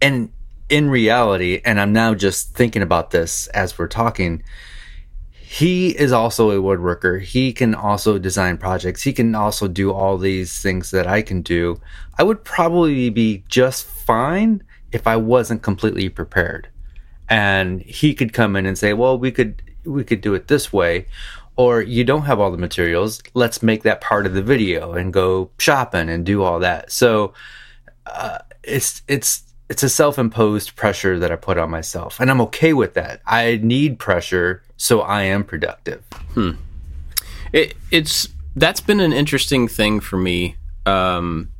[0.00, 0.30] and
[0.68, 4.42] in reality, and I'm now just thinking about this as we're talking.
[5.48, 7.22] He is also a woodworker.
[7.22, 9.02] He can also design projects.
[9.02, 11.80] He can also do all these things that I can do.
[12.18, 16.68] I would probably be just fine if I wasn't completely prepared.
[17.28, 20.72] And he could come in and say, "Well, we could we could do it this
[20.72, 21.06] way."
[21.58, 25.10] or you don't have all the materials let's make that part of the video and
[25.10, 27.32] go shopping and do all that so
[28.04, 32.72] uh, it's it's it's a self-imposed pressure that i put on myself and i'm okay
[32.72, 33.20] with that.
[33.26, 36.04] I need pressure so i am productive.
[37.52, 41.52] It, it's that's been an interesting thing for me um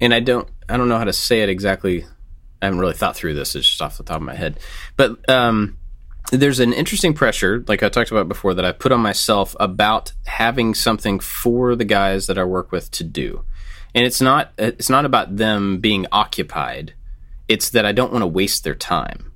[0.00, 2.04] and i don't i don't know how to say it exactly.
[2.62, 4.60] I haven't really thought through this it's just off the top of my head.
[4.96, 5.78] But um
[6.30, 10.12] there's an interesting pressure like i talked about before that i put on myself about
[10.26, 13.44] having something for the guys that i work with to do
[13.94, 16.94] and it's not it's not about them being occupied
[17.48, 19.30] it's that i don't want to waste their time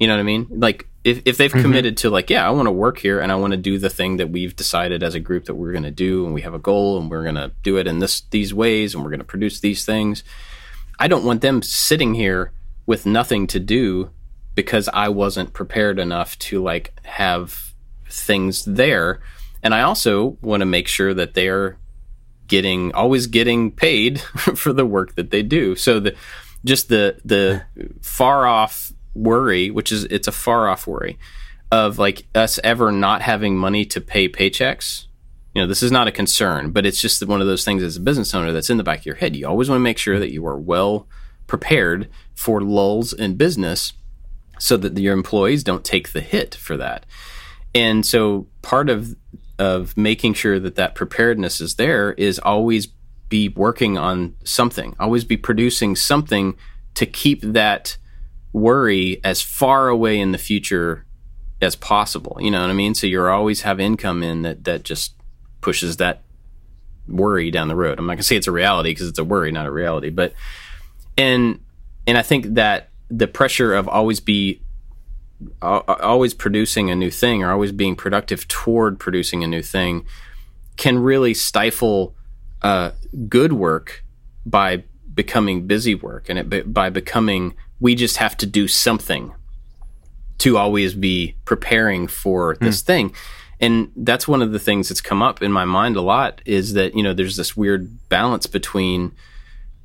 [0.00, 0.46] you know what I mean?
[0.48, 1.60] Like if, if they've mm-hmm.
[1.60, 3.90] committed to like, yeah, I want to work here and I want to do the
[3.90, 6.54] thing that we've decided as a group that we're going to do and we have
[6.54, 9.20] a goal and we're going to do it in this these ways and we're going
[9.20, 10.24] to produce these things.
[10.98, 12.52] I don't want them sitting here
[12.86, 14.10] with nothing to do
[14.54, 17.74] because I wasn't prepared enough to like have
[18.08, 19.20] things there.
[19.62, 21.76] And I also want to make sure that they're
[22.50, 24.20] getting always getting paid
[24.56, 25.74] for the work that they do.
[25.74, 26.14] So the
[26.64, 27.62] just the the
[28.02, 31.18] far off worry, which is it's a far off worry
[31.72, 35.06] of like us ever not having money to pay paychecks.
[35.54, 37.96] You know, this is not a concern, but it's just one of those things as
[37.96, 39.34] a business owner that's in the back of your head.
[39.34, 41.08] You always want to make sure that you are well
[41.46, 43.92] prepared for lulls in business
[44.58, 47.06] so that your employees don't take the hit for that.
[47.74, 49.16] And so part of
[49.60, 52.88] of making sure that that preparedness is there is always
[53.28, 56.56] be working on something, always be producing something
[56.94, 57.96] to keep that
[58.52, 61.04] worry as far away in the future
[61.60, 62.38] as possible.
[62.40, 62.94] You know what I mean?
[62.94, 65.14] So you're always have income in that that just
[65.60, 66.22] pushes that
[67.06, 67.98] worry down the road.
[67.98, 70.08] I'm not gonna say it's a reality because it's a worry, not a reality.
[70.08, 70.32] But
[71.18, 71.60] and
[72.06, 74.62] and I think that the pressure of always be
[75.62, 80.04] always producing a new thing or always being productive toward producing a new thing
[80.76, 82.14] can really stifle
[82.62, 82.90] uh,
[83.28, 84.04] good work
[84.44, 84.82] by
[85.14, 89.34] becoming busy work and it, by becoming we just have to do something
[90.38, 92.86] to always be preparing for this mm.
[92.86, 93.14] thing
[93.60, 96.72] and that's one of the things that's come up in my mind a lot is
[96.74, 99.12] that you know there's this weird balance between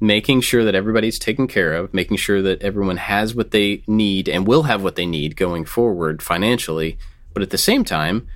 [0.06, 4.28] making sure that everybody's taken care of making sure that everyone has what they need
[4.30, 6.98] and will have what they need going forward financially
[7.34, 8.28] but at the same time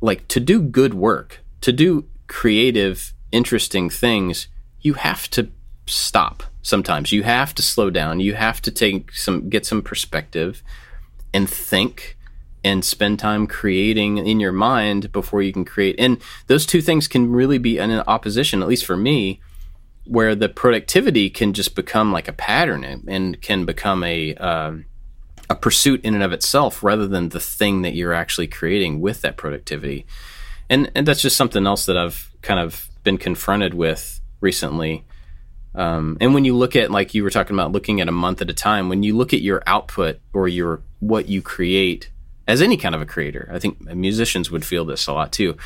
[0.00, 4.48] like to do good work to do creative interesting things
[4.80, 5.50] you have to
[5.86, 10.62] stop sometimes you have to slow down you have to take some get some perspective
[11.32, 12.18] and think
[12.64, 15.96] and spend time creating in your mind before you can create.
[15.98, 19.40] And those two things can really be in opposition, at least for me,
[20.08, 24.86] where the productivity can just become like a pattern and can become a um,
[25.50, 29.20] a pursuit in and of itself rather than the thing that you're actually creating with
[29.20, 30.06] that productivity.
[30.70, 35.04] And and that's just something else that I've kind of been confronted with recently.
[35.74, 38.40] Um, and when you look at like you were talking about looking at a month
[38.40, 42.10] at a time, when you look at your output or your what you create
[42.46, 43.48] as any kind of a creator.
[43.52, 45.56] I think musicians would feel this a lot too.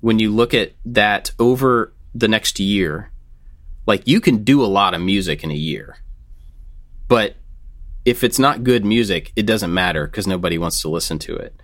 [0.00, 3.10] When you look at that over the next year,
[3.88, 5.96] like you can do a lot of music in a year,
[7.08, 7.36] but
[8.04, 11.58] if it's not good music, it doesn't matter because nobody wants to listen to it.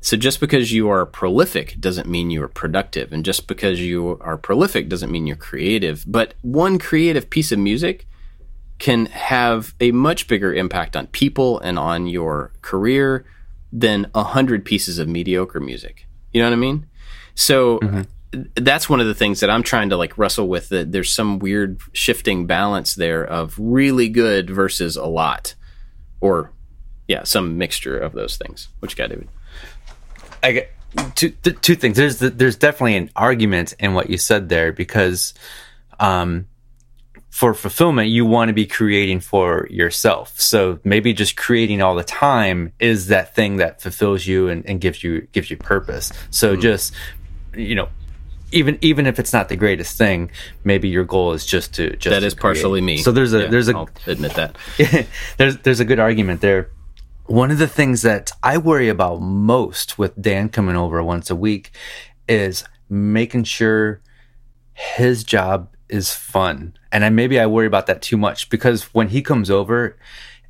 [0.00, 4.18] So just because you are prolific doesn't mean you are productive, and just because you
[4.20, 6.04] are prolific doesn't mean you're creative.
[6.06, 8.06] But one creative piece of music
[8.80, 13.24] can have a much bigger impact on people and on your career
[13.72, 16.08] than a hundred pieces of mediocre music.
[16.32, 16.86] You know what I mean?
[17.36, 18.02] So mm-hmm.
[18.54, 20.68] That's one of the things that I'm trying to like wrestle with.
[20.68, 25.54] That there's some weird shifting balance there of really good versus a lot,
[26.20, 26.52] or
[27.06, 28.68] yeah, some mixture of those things.
[28.80, 29.28] What you got, David?
[30.42, 30.70] I get
[31.14, 31.96] two th- two things.
[31.96, 35.34] There's the, there's definitely an argument in what you said there because
[35.98, 36.46] um,
[37.30, 40.40] for fulfillment, you want to be creating for yourself.
[40.40, 44.80] So maybe just creating all the time is that thing that fulfills you and, and
[44.80, 46.12] gives you gives you purpose.
[46.30, 46.94] So mm just
[47.54, 47.88] you know,
[48.52, 50.30] even even if it's not the greatest thing,
[50.64, 52.42] maybe your goal is just to just that to is create.
[52.42, 52.98] partially me.
[52.98, 54.56] So there's a yeah, there's a I'll admit that
[55.36, 56.70] there's there's a good argument there.
[57.26, 61.36] One of the things that I worry about most with Dan coming over once a
[61.36, 61.72] week
[62.26, 64.00] is making sure
[64.72, 66.74] his job is fun.
[66.90, 69.98] And I maybe I worry about that too much because when he comes over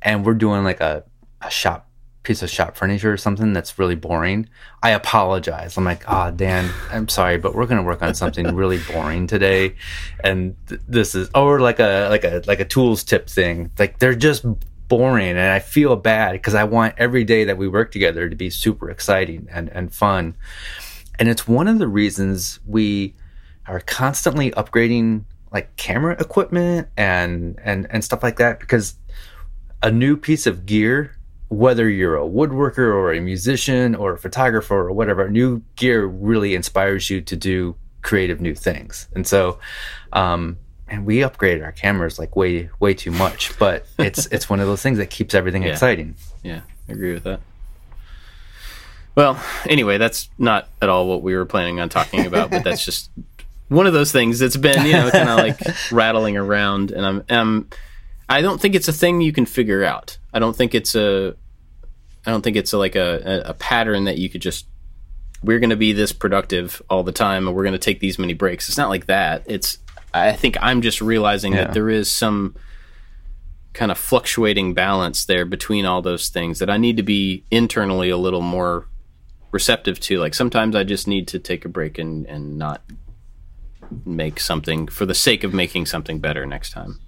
[0.01, 1.03] and we're doing like a,
[1.41, 1.88] a shop
[2.29, 4.47] piece of shop furniture or something that's really boring,
[4.83, 5.75] I apologize.
[5.77, 9.25] I'm like, ah, oh, Dan, I'm sorry, but we're gonna work on something really boring
[9.25, 9.73] today,
[10.23, 13.71] and th- this is or like a like a like a tools tip thing.
[13.79, 14.45] Like they're just
[14.87, 18.35] boring, and I feel bad because I want every day that we work together to
[18.35, 20.35] be super exciting and and fun.
[21.17, 23.15] And it's one of the reasons we
[23.65, 28.97] are constantly upgrading like camera equipment and and and stuff like that because
[29.81, 31.15] a new piece of gear
[31.49, 36.55] whether you're a woodworker or a musician or a photographer or whatever new gear really
[36.55, 39.59] inspires you to do creative new things and so
[40.13, 44.59] um and we upgraded our cameras like way way too much but it's it's one
[44.59, 45.69] of those things that keeps everything yeah.
[45.69, 47.41] exciting yeah i agree with that
[49.15, 52.85] well anyway that's not at all what we were planning on talking about but that's
[52.85, 53.09] just
[53.69, 55.59] one of those things that's been you know kind of like
[55.91, 57.67] rattling around, and I'm um,
[58.27, 60.17] I don't think it's a thing you can figure out.
[60.33, 61.35] I don't think it's a
[62.25, 64.67] I don't think it's a, like a, a pattern that you could just
[65.43, 68.19] we're going to be this productive all the time and we're going to take these
[68.19, 68.67] many breaks.
[68.67, 69.43] It's not like that.
[69.45, 69.79] It's
[70.13, 71.65] I think I'm just realizing yeah.
[71.65, 72.55] that there is some
[73.73, 78.09] kind of fluctuating balance there between all those things that I need to be internally
[78.09, 78.87] a little more
[79.51, 80.19] receptive to.
[80.19, 82.81] Like sometimes I just need to take a break and and not
[84.05, 86.99] make something for the sake of making something better next time.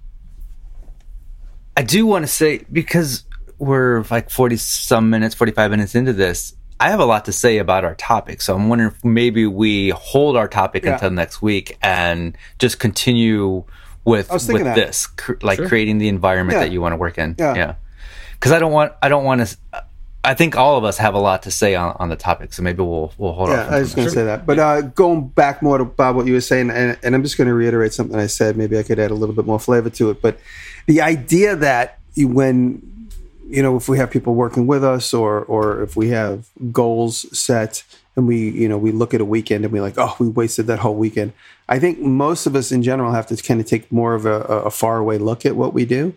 [1.82, 3.24] I do want to say because
[3.58, 7.58] we're like 40 some minutes, 45 minutes into this, I have a lot to say
[7.58, 8.40] about our topic.
[8.40, 10.92] So I'm wondering if maybe we hold our topic yeah.
[10.92, 13.64] until next week and just continue
[14.04, 14.76] with with that.
[14.76, 15.66] this, cr- like sure.
[15.66, 16.66] creating the environment yeah.
[16.66, 17.34] that you want to work in.
[17.36, 17.74] Yeah.
[18.34, 19.56] Because I don't want I don't want to
[20.24, 22.62] I think all of us have a lot to say on, on the topic, so
[22.62, 25.62] maybe we'll we'll hold yeah, I was going to say that, but uh, going back
[25.62, 28.18] more to Bob, what you were saying, and, and I'm just going to reiterate something
[28.18, 28.56] I said.
[28.56, 30.22] Maybe I could add a little bit more flavor to it.
[30.22, 30.38] But
[30.86, 33.10] the idea that when
[33.48, 37.36] you know if we have people working with us, or or if we have goals
[37.36, 37.82] set,
[38.16, 40.66] and we you know we look at a weekend and we're like oh we wasted
[40.66, 41.32] that whole weekend
[41.68, 44.40] i think most of us in general have to kind of take more of a,
[44.42, 46.14] a far away look at what we do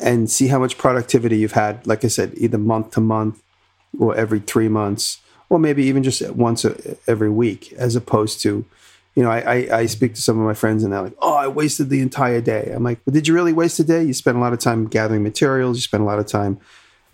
[0.00, 3.42] and see how much productivity you've had like i said either month to month
[3.98, 8.64] or every three months or maybe even just once a, every week as opposed to
[9.14, 11.34] you know I, I, I speak to some of my friends and they're like oh
[11.34, 14.12] i wasted the entire day i'm like well, did you really waste a day you
[14.12, 16.60] spent a lot of time gathering materials you spent a lot of time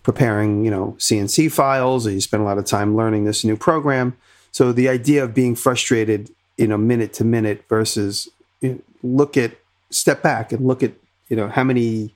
[0.03, 3.57] preparing, you know, CNC files, or you spent a lot of time learning this new
[3.57, 4.17] program.
[4.53, 8.29] So the idea of being frustrated, you know, minute to minute versus
[8.61, 9.53] you know, look at
[9.91, 10.93] step back and look at,
[11.29, 12.15] you know, how many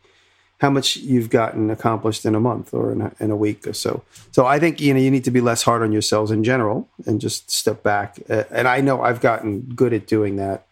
[0.65, 3.75] how much you've gotten accomplished in a month or in a, in a week or
[3.75, 4.03] so.
[4.33, 6.89] So I think you know you need to be less hard on yourselves in general
[7.05, 8.19] and just step back.
[8.31, 10.65] Uh, and I know I've gotten good at doing that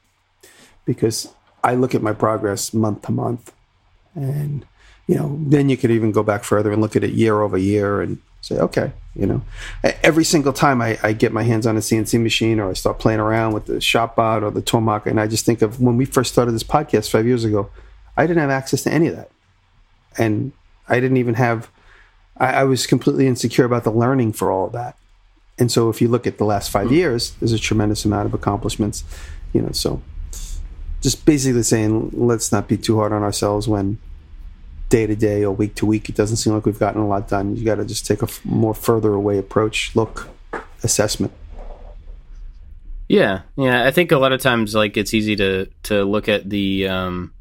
[0.86, 1.28] because
[1.62, 3.52] I look at my progress month to month,
[4.14, 4.64] and
[5.06, 7.58] you know, then you could even go back further and look at it year over
[7.58, 9.42] year and say, okay, you know,
[10.02, 12.98] every single time I, I get my hands on a CNC machine or I start
[12.98, 16.06] playing around with the ShopBot or the Toolmarker, and I just think of when we
[16.06, 17.68] first started this podcast five years ago,
[18.16, 19.31] I didn't have access to any of that.
[20.18, 20.52] And
[20.88, 21.70] I didn't even have,
[22.36, 24.96] I, I was completely insecure about the learning for all of that.
[25.58, 26.94] And so if you look at the last five mm-hmm.
[26.94, 29.04] years, there's a tremendous amount of accomplishments,
[29.52, 30.02] you know, so
[31.00, 33.98] just basically saying, let's not be too hard on ourselves when
[34.92, 37.26] day to day or week to week, it doesn't seem like we've gotten a lot
[37.26, 37.56] done.
[37.56, 40.28] You got to just take a f- more further away approach, look,
[40.82, 41.32] assessment.
[43.08, 43.86] Yeah, yeah.
[43.86, 47.32] I think a lot of times, like it's easy to to look at the um,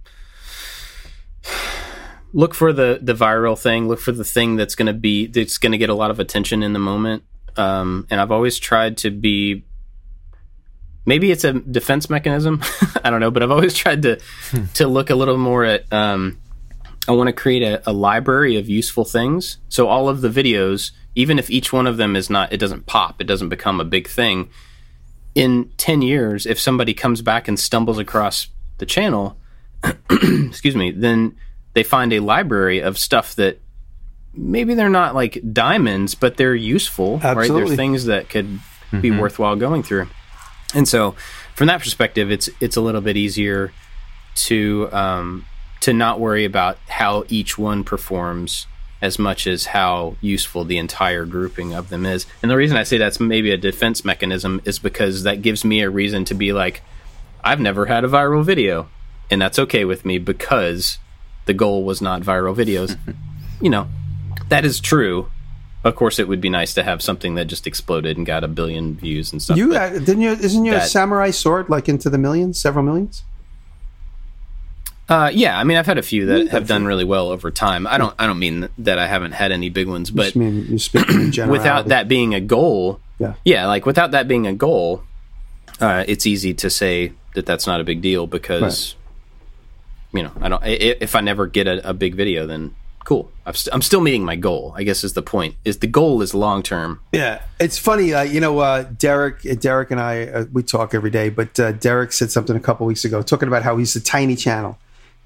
[2.34, 5.58] look for the the viral thing, look for the thing that's going to be that's
[5.58, 7.24] going to get a lot of attention in the moment.
[7.58, 9.66] Um, and I've always tried to be
[11.06, 12.62] maybe it's a defense mechanism
[13.04, 14.22] i don't know but i've always tried to
[14.52, 14.66] hmm.
[14.76, 16.38] to look a little more at um,
[17.08, 19.58] I want to create a, a, library of useful things.
[19.70, 22.86] So all of the videos, even if each one of them is not, it doesn't
[22.86, 24.50] pop, it doesn't become a big thing.
[25.34, 29.38] In 10 years, if somebody comes back and stumbles across the channel,
[30.12, 31.36] excuse me, then
[31.74, 33.60] they find a library of stuff that
[34.34, 37.62] maybe they're not like diamonds, but they're useful, Absolutely.
[37.62, 37.68] right?
[37.68, 39.02] They're things that could mm-hmm.
[39.02, 40.08] be worthwhile going through.
[40.74, 41.16] And so,
[41.56, 43.74] from that perspective, it's it's a little bit easier
[44.36, 45.46] to um,
[45.82, 48.68] to not worry about how each one performs
[49.02, 52.28] as much as how useful the entire grouping of them is.
[52.42, 55.82] And the reason I say that's maybe a defense mechanism is because that gives me
[55.82, 56.84] a reason to be like,
[57.44, 58.90] I've never had a viral video.
[59.32, 61.00] And that's okay with me because
[61.46, 62.98] the goal was not viral videos.
[63.62, 63.88] you know,
[64.50, 65.32] that is true.
[65.84, 68.48] Of course, it would be nice to have something that just exploded and got a
[68.48, 69.58] billion views and stuff.
[69.58, 70.32] You didn't you?
[70.32, 73.24] Isn't your that, samurai sword like into the millions, several millions?
[75.12, 77.86] Uh, yeah, I mean, I've had a few that have done really well over time.
[77.86, 80.80] I don't, I don't mean that I haven't had any big ones, but mean,
[81.50, 85.04] without that being a goal, yeah, yeah, like without that being a goal,
[85.82, 89.01] uh, it's easy to say that that's not a big deal because, right.
[90.14, 90.62] You know, I don't.
[90.66, 93.32] If I never get a, a big video, then cool.
[93.46, 94.74] i st- I'm still meeting my goal.
[94.76, 95.56] I guess is the point.
[95.66, 97.00] Is the goal is long term?
[97.12, 98.14] Yeah, it's funny.
[98.14, 101.30] Uh, you know, uh, Derek, Derek and I, uh, we talk every day.
[101.30, 104.36] But uh, Derek said something a couple weeks ago, talking about how he's a tiny
[104.36, 104.78] channel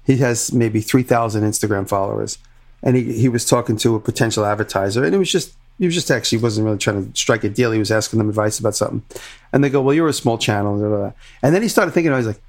[0.06, 2.38] he has maybe 3,000 Instagram followers.
[2.82, 5.94] And he, he was talking to a potential advertiser, and it was just, he was
[5.94, 7.72] just actually wasn't really trying to strike a deal.
[7.72, 9.02] He was asking them advice about something.
[9.52, 10.78] And they go, Well, you're a small channel.
[10.78, 11.12] Blah, blah, blah.
[11.42, 12.40] And then he started thinking, I was like,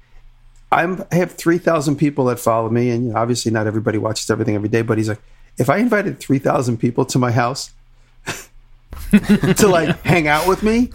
[0.70, 2.90] I'm, I have 3,000 people that follow me.
[2.90, 5.22] And obviously, not everybody watches everything every day, but he's like,
[5.56, 7.72] if I invited 3,000 people to my house
[9.10, 10.90] to like hang out with me,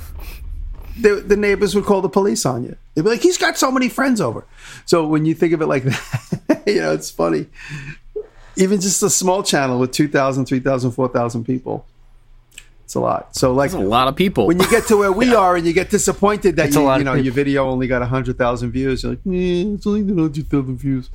[0.98, 2.76] the, the neighbors would call the police on you.
[2.94, 4.46] They'd be like, he's got so many friends over.
[4.86, 7.48] So when you think of it like that, you know, it's funny.
[8.56, 11.86] Even just a small channel with 2,000, 3,000, 4,000 people.
[12.84, 13.36] It's a lot.
[13.36, 14.48] So like That's a lot of people.
[14.48, 15.38] When you get to where we yeah.
[15.38, 19.04] are and you get disappointed that you, you know your video only got 100,000 views,
[19.04, 21.10] you're like, eh, it's only 100,000 views.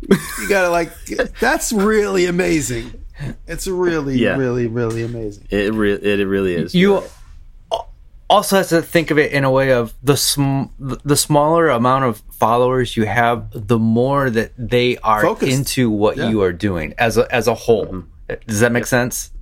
[0.00, 0.92] you gotta like
[1.40, 3.04] that's really amazing.
[3.46, 4.36] It's really, yeah.
[4.36, 5.48] really, really amazing.
[5.50, 6.74] It re- it, it really is.
[6.74, 7.02] You
[8.30, 12.04] also has to think of it in a way of the sm- the smaller amount
[12.04, 15.50] of followers you have, the more that they are Focused.
[15.50, 16.28] into what yeah.
[16.28, 17.86] you are doing as a as a whole.
[17.86, 18.34] Mm-hmm.
[18.46, 19.32] Does that make sense?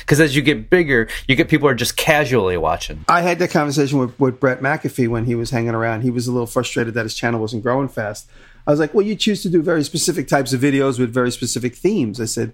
[0.00, 3.04] Because as you get bigger, you get people are just casually watching.
[3.08, 6.02] I had that conversation with, with Brett McAfee when he was hanging around.
[6.02, 8.28] He was a little frustrated that his channel wasn't growing fast.
[8.66, 11.30] I was like, well, you choose to do very specific types of videos with very
[11.30, 12.20] specific themes.
[12.20, 12.52] I said,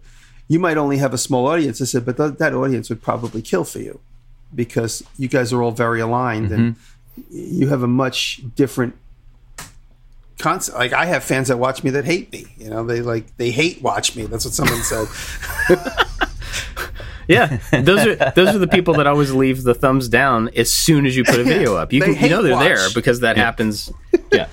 [0.49, 1.81] you might only have a small audience.
[1.81, 4.01] I said, but th- that audience would probably kill for you
[4.53, 6.55] because you guys are all very aligned mm-hmm.
[6.55, 6.77] and
[7.31, 8.97] you have a much different
[10.39, 10.77] concept.
[10.77, 12.47] Like I have fans that watch me that hate me.
[12.59, 14.27] You know, they like they hate watch me.
[14.27, 15.07] That's what someone said.
[17.31, 21.07] Yeah, those are those are the people that always leave the thumbs down as soon
[21.07, 21.93] as you put a video up.
[21.93, 22.65] You can, you know they're watch.
[22.65, 23.93] there because that happens.
[24.33, 24.49] Yeah.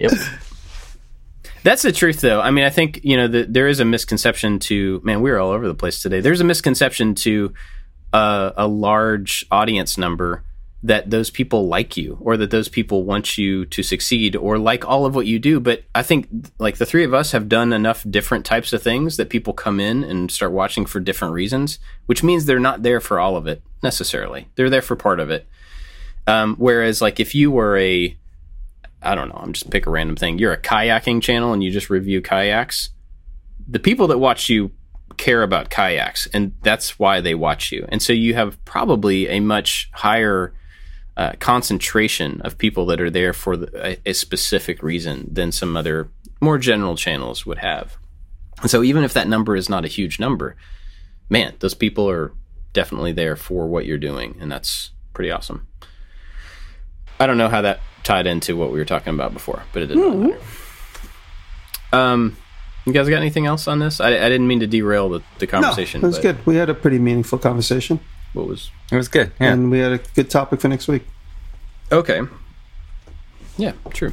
[0.00, 0.12] Yep.
[1.62, 2.40] That's the truth, though.
[2.40, 5.20] I mean, I think you know the, there is a misconception to man.
[5.20, 6.20] We're all over the place today.
[6.20, 7.54] There's a misconception to
[8.12, 10.42] uh, a large audience number
[10.86, 14.86] that those people like you or that those people want you to succeed or like
[14.86, 15.58] all of what you do.
[15.58, 16.28] But I think
[16.58, 19.80] like the three of us have done enough different types of things that people come
[19.80, 23.48] in and start watching for different reasons, which means they're not there for all of
[23.48, 24.48] it necessarily.
[24.54, 25.48] They're there for part of it.
[26.28, 28.16] Um, whereas like if you were a
[29.02, 30.38] I don't know, I'm just pick a random thing.
[30.38, 32.90] You're a kayaking channel and you just review kayaks.
[33.68, 34.70] The people that watch you
[35.16, 37.86] care about kayaks, and that's why they watch you.
[37.88, 40.52] And so you have probably a much higher
[41.16, 45.76] uh, concentration of people that are there for the, a, a specific reason than some
[45.76, 46.08] other
[46.40, 47.96] more general channels would have.
[48.60, 50.56] And so even if that number is not a huge number,
[51.28, 52.32] man, those people are
[52.72, 55.66] definitely there for what you're doing, and that's pretty awesome.
[57.18, 59.86] I don't know how that tied into what we were talking about before, but it
[59.86, 60.40] didn't really matter.
[61.92, 62.36] Um,
[62.84, 64.00] you guys got anything else on this?
[64.00, 66.02] I, I didn't mean to derail the, the No, conversation.
[66.04, 66.46] it was but good.
[66.46, 68.00] We had a pretty meaningful conversation,
[68.36, 69.32] What was It was good.
[69.40, 69.52] Yeah.
[69.52, 71.02] and we had a good topic for next week.
[71.90, 72.20] okay?
[73.56, 74.12] Yeah, true.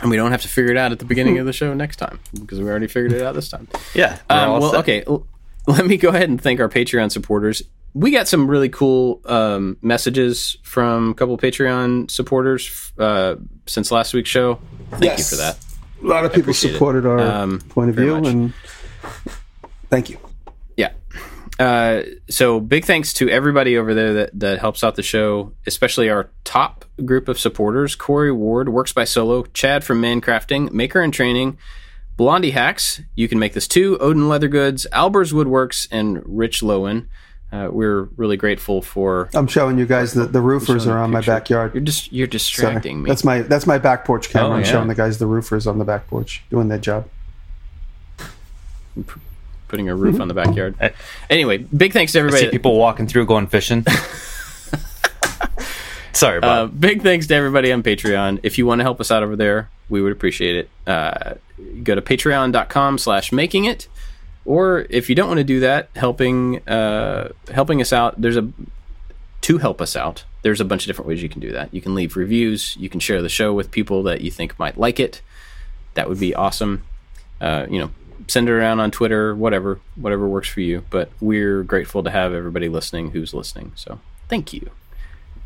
[0.00, 1.96] And we don't have to figure it out at the beginning of the show next
[1.96, 3.68] time because we already figured it out this time.
[3.94, 4.18] yeah.
[4.30, 4.80] Um, well, set.
[4.80, 5.04] okay.
[5.06, 5.26] l-
[5.66, 7.62] Let me go ahead and thank our Patreon supporters.
[7.92, 13.34] We got some really cool um, messages from a couple of Patreon supporters uh,
[13.66, 14.58] since last week's show.
[14.92, 15.18] Thank Yes.
[15.30, 15.58] you for that.
[16.02, 16.74] A lot of people appreciate it.
[16.74, 18.26] supported our Um, point of view, much.
[18.32, 18.52] and
[19.90, 20.16] thank you.
[21.60, 21.66] Yeah.
[21.66, 26.08] Uh, so big thanks to everybody over there that, that helps out the show, especially
[26.08, 31.12] our top group of supporters Corey Ward, Works by Solo, Chad from Mancrafting, Maker and
[31.12, 31.58] Training,
[32.16, 37.08] Blondie Hacks, You Can Make This Too, Odin Leather Goods, Albers Woodworks, and Rich Lowen.
[37.52, 39.28] Uh, we're really grateful for.
[39.34, 41.74] I'm showing you guys the, the roofers are on my backyard.
[41.74, 42.30] You're just you're Sorry.
[42.30, 43.10] distracting me.
[43.10, 44.50] That's my that's my back porch camera.
[44.50, 47.08] Oh, I'm showing the guys the roofers on the back porch doing their job.
[49.70, 50.74] Putting a roof on the backyard.
[51.30, 52.44] Anyway, big thanks to I everybody.
[52.44, 53.86] see people walking through going fishing.
[56.12, 58.40] Sorry, Uh, big thanks to everybody on Patreon.
[58.42, 60.70] If you want to help us out over there, we would appreciate it.
[60.86, 61.34] Uh,
[61.84, 63.86] go to patreon.com slash making it.
[64.44, 68.50] Or if you don't want to do that, helping uh, helping us out, there's a
[69.42, 70.24] to help us out.
[70.42, 71.72] There's a bunch of different ways you can do that.
[71.72, 72.76] You can leave reviews.
[72.76, 75.20] You can share the show with people that you think might like it.
[75.94, 76.82] That would be awesome.
[77.40, 77.90] Uh, you know,
[78.30, 80.84] send it around on Twitter, whatever, whatever works for you.
[80.90, 83.72] But we're grateful to have everybody listening who's listening.
[83.74, 84.70] So thank you.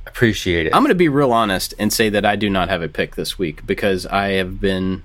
[0.06, 0.74] Appreciate it.
[0.74, 3.16] I'm going to be real honest and say that I do not have a pick
[3.16, 5.02] this week because I have been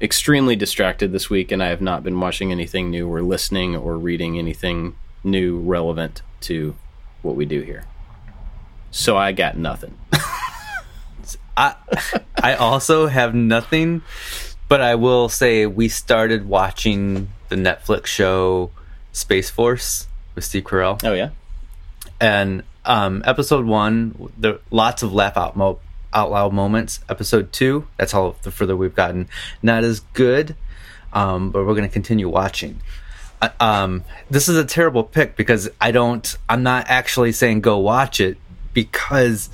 [0.00, 3.98] extremely distracted this week and I have not been watching anything new or listening or
[3.98, 6.74] reading anything new relevant to
[7.22, 7.84] what we do here.
[8.90, 9.96] So I got nothing.
[11.56, 11.74] I
[12.42, 14.02] I also have nothing,
[14.68, 18.70] but I will say we started watching the Netflix show
[19.12, 21.30] Space Force with Steve Carell, Oh yeah.
[22.20, 25.80] and um, episode one, there lots of laugh out mo-
[26.12, 27.00] out loud moments.
[27.08, 29.28] Episode two, that's all the further we've gotten.
[29.62, 30.54] Not as good,
[31.12, 32.80] um, but we're going to continue watching.
[33.42, 36.36] Uh, um, this is a terrible pick because I don't.
[36.48, 38.38] I'm not actually saying go watch it
[38.72, 39.50] because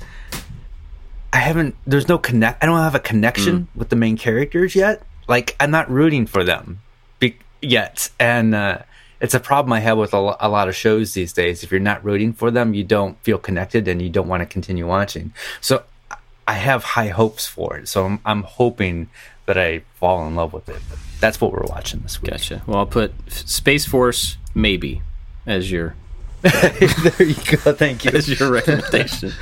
[1.33, 1.75] I haven't.
[1.85, 2.63] There's no connect.
[2.63, 5.01] I don't have a connection with the main characters yet.
[5.27, 6.79] Like I'm not rooting for them
[7.19, 8.77] be- yet, and uh,
[9.19, 11.63] it's a problem I have with a, lo- a lot of shows these days.
[11.63, 14.45] If you're not rooting for them, you don't feel connected, and you don't want to
[14.45, 15.33] continue watching.
[15.59, 16.17] So I-
[16.47, 17.87] I have high hopes for it.
[17.87, 19.09] So I'm, I'm hoping
[19.47, 20.79] that I fall in love with it.
[20.89, 22.31] But that's what we're watching this week.
[22.31, 22.61] Gotcha.
[22.67, 25.01] Well, I'll put Space Force maybe
[25.47, 25.95] as your
[26.41, 27.73] there you go.
[27.73, 28.11] Thank you.
[28.13, 29.31] as your recommendation.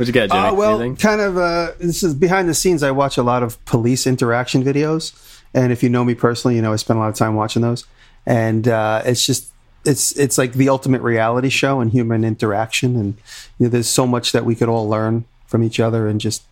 [0.00, 0.48] what you got, Jimmy?
[0.48, 0.96] Uh, well, Anything?
[0.96, 1.36] kind of.
[1.36, 2.82] Uh, this is behind the scenes.
[2.82, 6.62] I watch a lot of police interaction videos, and if you know me personally, you
[6.62, 7.84] know I spend a lot of time watching those.
[8.26, 9.50] And uh, it's just
[9.84, 12.96] it's it's like the ultimate reality show and human interaction.
[12.96, 13.14] And
[13.58, 16.44] you know, there's so much that we could all learn from each other, and just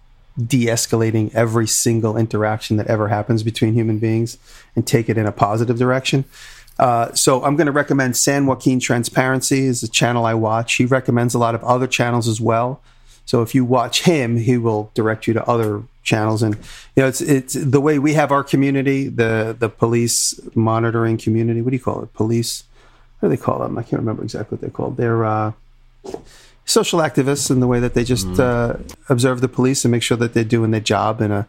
[0.47, 4.39] de-escalating every single interaction that ever happens between human beings
[4.77, 6.25] and take it in a positive direction.
[6.79, 10.75] Uh, so I'm going to recommend San Joaquin Transparency is a channel I watch.
[10.75, 12.81] He recommends a lot of other channels as well.
[13.29, 16.43] So if you watch him, he will direct you to other channels.
[16.43, 16.55] And
[16.95, 21.61] you know, it's it's the way we have our community, the the police monitoring community.
[21.61, 22.15] What do you call it?
[22.15, 22.65] Police.
[23.21, 23.77] What do they call them?
[23.77, 24.97] I can't remember exactly what they're called.
[24.97, 25.53] They're uh,
[26.65, 28.77] social activists in the way that they just uh,
[29.11, 31.47] observe the police and make sure that they're doing their job in a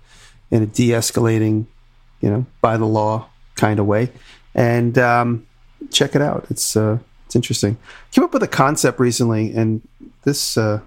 [0.51, 1.65] in a de-escalating,
[2.19, 4.11] you know, by the law kind of way.
[4.53, 5.45] And um,
[5.91, 6.45] check it out.
[6.49, 6.97] It's uh,
[7.29, 7.77] It's interesting.
[8.11, 9.87] Came up with a concept recently, and
[10.23, 10.79] this, uh,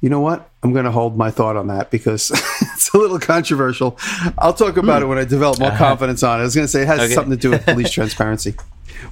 [0.00, 0.48] you know what?
[0.62, 2.30] I'm going to hold my thought on that because
[2.74, 3.98] it's a little controversial.
[4.38, 5.06] I'll talk about hmm.
[5.06, 5.78] it when I develop more uh-huh.
[5.78, 6.42] confidence on it.
[6.42, 7.14] I was going to say it has Okay.
[7.14, 8.54] something to do with police transparency,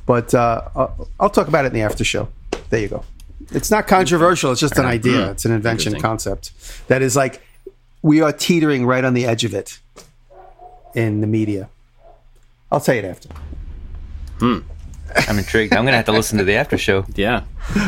[0.05, 2.29] but uh, I'll, I'll talk about it in the after show.
[2.71, 3.05] There you go.
[3.53, 4.53] It's not controversial.
[4.53, 5.27] It's just an idea.
[5.27, 5.31] Hmm.
[5.33, 6.53] It's an invention concept
[6.89, 7.43] that is like
[8.03, 9.79] we are teetering right on the edge of it
[10.95, 11.69] in the media.
[12.73, 13.29] I'll tell you it after.
[14.39, 14.59] Hmm.
[15.29, 15.73] I'm intrigued.
[15.73, 17.05] I'm gonna have to listen to the after show.
[17.15, 17.45] Yeah.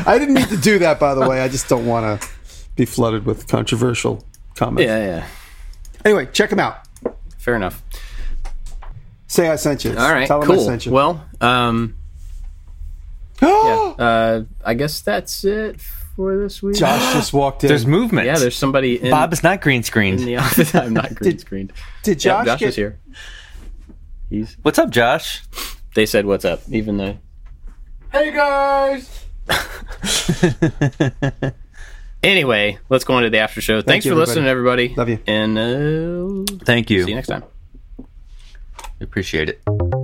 [0.06, 1.40] I didn't mean to do that, by the way.
[1.40, 2.28] I just don't want to
[2.78, 4.24] be flooded with controversial
[4.54, 4.88] comments.
[4.88, 5.26] Yeah, yeah.
[6.04, 6.78] Anyway, check them out.
[7.36, 7.82] Fair enough.
[9.26, 9.90] Say I sent you.
[9.90, 10.64] All right, Tell them I cool.
[10.64, 10.92] sent you.
[10.92, 11.96] Well, um,
[13.42, 13.48] yeah,
[13.98, 16.76] uh, I guess that's it for this week.
[16.76, 17.68] Josh just walked in.
[17.68, 18.26] There's movement.
[18.26, 20.20] Yeah, there's somebody in, Bob is not green in screened.
[20.20, 20.74] the office.
[20.74, 21.72] I'm not green screened.
[22.04, 23.00] Did Yeah, Josh, Josh get, is here.
[24.30, 24.56] He's.
[24.62, 25.42] What's up, Josh?
[25.94, 27.18] They said, "What's up?" Even though.
[28.12, 29.24] Hey guys.
[32.28, 33.80] Anyway, let's go into the after show.
[33.80, 34.28] Thanks you, for everybody.
[34.28, 34.94] listening, everybody.
[34.94, 35.18] Love you.
[35.26, 37.04] And uh, Thank you.
[37.04, 37.42] see you next time.
[39.00, 39.97] Appreciate it.